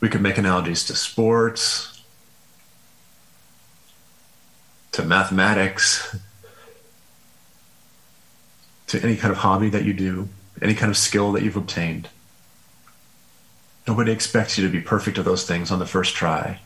We 0.00 0.08
could 0.08 0.22
make 0.22 0.38
analogies 0.38 0.84
to 0.86 0.94
sports, 0.94 2.02
to 4.92 5.04
mathematics, 5.04 6.16
to 8.86 9.02
any 9.02 9.16
kind 9.16 9.32
of 9.32 9.38
hobby 9.38 9.68
that 9.70 9.84
you 9.84 9.92
do, 9.92 10.28
any 10.62 10.74
kind 10.74 10.90
of 10.90 10.96
skill 10.96 11.32
that 11.32 11.42
you've 11.42 11.56
obtained. 11.56 12.08
Nobody 13.86 14.12
expects 14.12 14.58
you 14.58 14.66
to 14.66 14.72
be 14.72 14.80
perfect 14.80 15.18
at 15.18 15.24
those 15.24 15.46
things 15.46 15.70
on 15.70 15.78
the 15.78 15.86
first 15.86 16.14
try. 16.14 16.60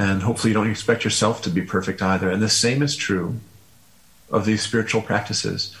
And 0.00 0.22
hopefully, 0.22 0.52
you 0.52 0.54
don't 0.54 0.70
expect 0.70 1.04
yourself 1.04 1.42
to 1.42 1.50
be 1.50 1.60
perfect 1.60 2.00
either. 2.00 2.30
And 2.30 2.40
the 2.40 2.48
same 2.48 2.80
is 2.80 2.96
true 2.96 3.38
of 4.30 4.46
these 4.46 4.62
spiritual 4.62 5.02
practices. 5.02 5.76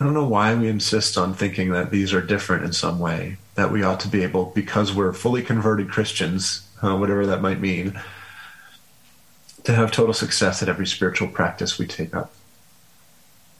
I 0.00 0.04
don't 0.04 0.14
know 0.14 0.26
why 0.26 0.52
we 0.56 0.66
insist 0.66 1.16
on 1.16 1.32
thinking 1.32 1.70
that 1.70 1.92
these 1.92 2.12
are 2.12 2.20
different 2.20 2.64
in 2.64 2.72
some 2.72 2.98
way 2.98 3.36
that 3.54 3.70
we 3.70 3.84
ought 3.84 4.00
to 4.00 4.08
be 4.08 4.24
able, 4.24 4.46
because 4.46 4.92
we're 4.92 5.12
fully 5.12 5.42
converted 5.42 5.92
Christians, 5.92 6.68
uh, 6.82 6.96
whatever 6.96 7.24
that 7.24 7.40
might 7.40 7.60
mean, 7.60 8.00
to 9.62 9.72
have 9.72 9.92
total 9.92 10.12
success 10.12 10.60
at 10.60 10.68
every 10.68 10.88
spiritual 10.88 11.28
practice 11.28 11.78
we 11.78 11.86
take 11.86 12.16
up. 12.16 12.32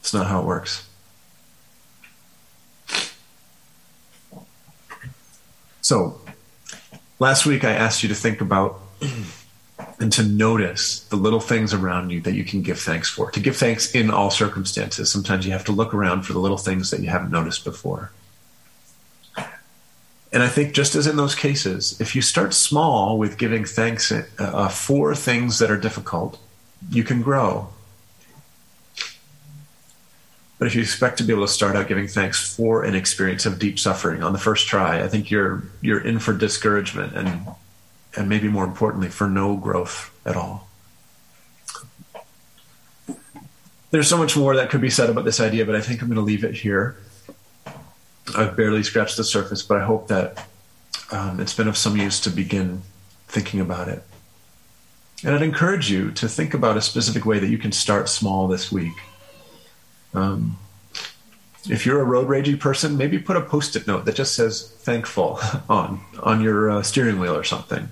It's 0.01 0.13
not 0.13 0.27
how 0.27 0.41
it 0.41 0.47
works. 0.47 0.89
So, 5.81 6.21
last 7.21 7.47
week 7.47 7.63
I 7.63 7.71
asked 7.71 8.03
you 8.03 8.09
to 8.09 8.17
think 8.17 8.41
about 8.41 8.81
and 10.03 10.13
to 10.13 10.23
notice 10.25 11.01
the 11.05 11.17
little 11.17 11.41
things 11.41 11.73
around 11.73 12.11
you 12.11 12.21
that 12.23 12.35
you 12.35 12.43
can 12.45 12.61
give 12.61 12.81
thanks 12.81 13.09
for. 13.09 13.31
To 13.31 13.41
give 13.41 13.57
thanks 13.57 13.95
in 13.95 14.11
all 14.11 14.31
circumstances. 14.31 15.11
Sometimes 15.11 15.47
you 15.47 15.53
have 15.53 15.65
to 15.67 15.73
look 15.73 15.95
around 15.95 16.23
for 16.23 16.33
the 16.33 16.41
little 16.41 16.59
things 16.59 16.91
that 16.91 17.01
you 17.01 17.09
haven't 17.09 17.31
noticed 17.31 17.65
before. 17.65 18.11
And 20.33 20.43
I 20.43 20.49
think 20.49 20.73
just 20.75 20.97
as 20.97 21.07
in 21.07 21.17
those 21.17 21.37
cases, 21.37 22.01
if 22.01 22.17
you 22.17 22.23
start 22.23 22.53
small 22.53 23.17
with 23.17 23.39
giving 23.39 23.65
thanks 23.65 24.11
uh, 24.11 24.69
for 24.69 25.15
things 25.15 25.61
that 25.61 25.71
are 25.71 25.77
difficult, 25.77 26.39
you 26.91 27.05
can 27.05 27.23
grow. 27.23 27.69
But 30.59 30.67
if 30.67 30.75
you 30.75 30.83
expect 30.83 31.19
to 31.19 31.25
be 31.25 31.33
able 31.33 31.47
to 31.47 31.53
start 31.53 31.77
out 31.77 31.87
giving 31.87 32.09
thanks 32.09 32.57
for 32.57 32.83
an 32.83 32.95
experience 32.95 33.47
of 33.47 33.59
deep 33.59 33.79
suffering 33.79 34.23
on 34.23 34.33
the 34.33 34.39
first 34.39 34.67
try, 34.67 35.03
I 35.03 35.09
think 35.09 35.31
you're 35.31 35.63
you're 35.81 36.01
in 36.01 36.19
for 36.19 36.33
discouragement 36.33 37.15
and 37.15 37.47
and 38.17 38.29
maybe 38.29 38.49
more 38.49 38.65
importantly 38.65 39.09
for 39.09 39.29
no 39.29 39.57
growth 39.57 40.11
at 40.25 40.37
all. 40.37 40.69
There's 43.91 44.09
so 44.09 44.17
much 44.17 44.37
more 44.37 44.57
that 44.57 44.71
could 44.71 44.81
be 44.81 44.91
said 44.91 45.11
about 45.11 45.25
this 45.25 45.39
idea, 45.39 45.67
but 45.67 45.75
I 45.75 45.81
think 45.81 46.01
I'm 46.01 46.09
going 46.09 46.17
to 46.17 46.23
leave 46.23 46.45
it 46.45 46.55
here. 46.55 46.97
I've 48.37 48.57
barely 48.57 48.83
scratched 48.83 49.17
the 49.17 49.25
surface, 49.25 49.63
but 49.63 49.79
I 49.79 49.85
hope 49.85 50.09
that 50.09 50.47
um, 51.11 51.41
it's 51.41 51.55
been 51.55 51.69
of 51.69 51.77
some 51.77 51.97
use 51.97 52.19
to 52.21 52.31
begin 52.31 52.83
thinking 53.29 53.61
about 53.61 53.89
it. 53.89 54.03
And 55.25 55.35
I'd 55.35 55.43
encourage 55.43 55.91
you 55.91 56.11
to 56.13 56.29
think 56.29 56.55
about 56.55 56.77
a 56.77 56.81
specific 56.81 57.27
way 57.27 57.39
that 57.39 57.49
you 57.49 57.59
can 57.59 57.71
start 57.71 58.09
small 58.09 58.49
this 58.49 58.73
week. 58.73 58.95
Um, 60.15 60.59
if 61.69 61.87
you're 61.87 62.01
a 62.01 62.05
road 62.05 62.29
ragey 62.29 62.59
person, 62.59 62.97
maybe 62.97 63.19
put 63.19 63.37
a 63.37 63.41
post-it 63.41 63.87
note 63.87 64.05
that 64.07 64.17
just 64.17 64.35
says 64.35 64.69
"thankful" 64.81 65.39
on 65.69 66.01
on 66.23 66.41
your 66.41 66.71
uh, 66.71 66.83
steering 66.83 67.21
wheel 67.21 67.37
or 67.37 67.45
something. 67.45 67.89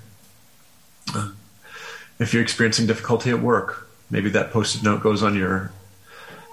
If 2.19 2.33
you're 2.33 2.43
experiencing 2.43 2.87
difficulty 2.87 3.29
at 3.29 3.41
work, 3.41 3.87
maybe 4.09 4.29
that 4.29 4.51
post-it 4.51 4.83
note 4.83 5.01
goes 5.01 5.23
on 5.23 5.35
your 5.35 5.71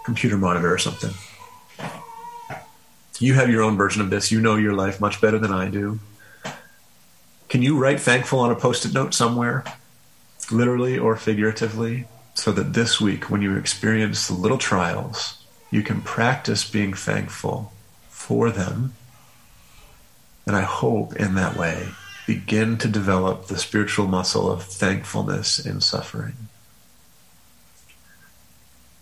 computer 0.04 0.36
monitor 0.36 0.72
or 0.72 0.78
something. 0.78 1.12
You 3.18 3.34
have 3.34 3.50
your 3.50 3.62
own 3.62 3.76
version 3.76 4.00
of 4.00 4.10
this. 4.10 4.30
You 4.30 4.40
know 4.40 4.56
your 4.56 4.74
life 4.74 5.00
much 5.00 5.20
better 5.20 5.38
than 5.38 5.52
I 5.52 5.68
do. 5.68 5.98
Can 7.48 7.62
you 7.62 7.78
write 7.78 8.00
thankful 8.00 8.38
on 8.38 8.50
a 8.50 8.56
post-it 8.56 8.94
note 8.94 9.14
somewhere, 9.14 9.64
literally 10.52 10.98
or 10.98 11.16
figuratively, 11.16 12.06
so 12.34 12.52
that 12.52 12.74
this 12.74 13.00
week, 13.00 13.28
when 13.30 13.42
you 13.42 13.56
experience 13.56 14.28
the 14.28 14.34
little 14.34 14.58
trials 14.58 15.38
you 15.70 15.82
can 15.82 16.00
practice 16.00 16.68
being 16.68 16.94
thankful 16.94 17.72
for 18.08 18.50
them. 18.50 18.94
And 20.46 20.56
I 20.56 20.62
hope 20.62 21.14
in 21.16 21.34
that 21.34 21.56
way 21.56 21.88
begin 22.28 22.76
to 22.76 22.86
develop 22.86 23.46
the 23.46 23.56
spiritual 23.56 24.06
muscle 24.06 24.52
of 24.52 24.62
thankfulness 24.62 25.58
in 25.58 25.80
suffering. 25.80 26.34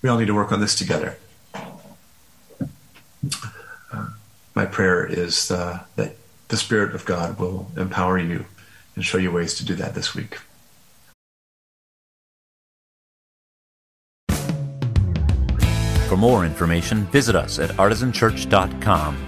We 0.01 0.09
all 0.09 0.17
need 0.17 0.29
to 0.29 0.35
work 0.35 0.53
on 0.53 0.61
this 0.61 0.77
together. 0.77 1.19
Uh, 3.93 4.11
my 4.55 4.65
prayer 4.65 5.05
is 5.05 5.51
uh, 5.51 5.81
that 5.97 6.15
the 6.47 6.57
Spirit 6.57 6.95
of 6.95 7.05
God 7.05 7.41
will 7.41 7.69
empower 7.77 8.17
you 8.17 8.45
and 8.95 9.05
show 9.05 9.19
you 9.19 9.33
ways 9.33 9.55
to 9.55 9.65
do 9.65 9.75
that 9.75 9.97
this 9.97 10.15
week. 10.15 10.39
For 16.09 16.17
more 16.17 16.45
information, 16.45 17.07
visit 17.07 17.35
us 17.35 17.59
at 17.59 17.71
artisanchurch.com 17.71 19.27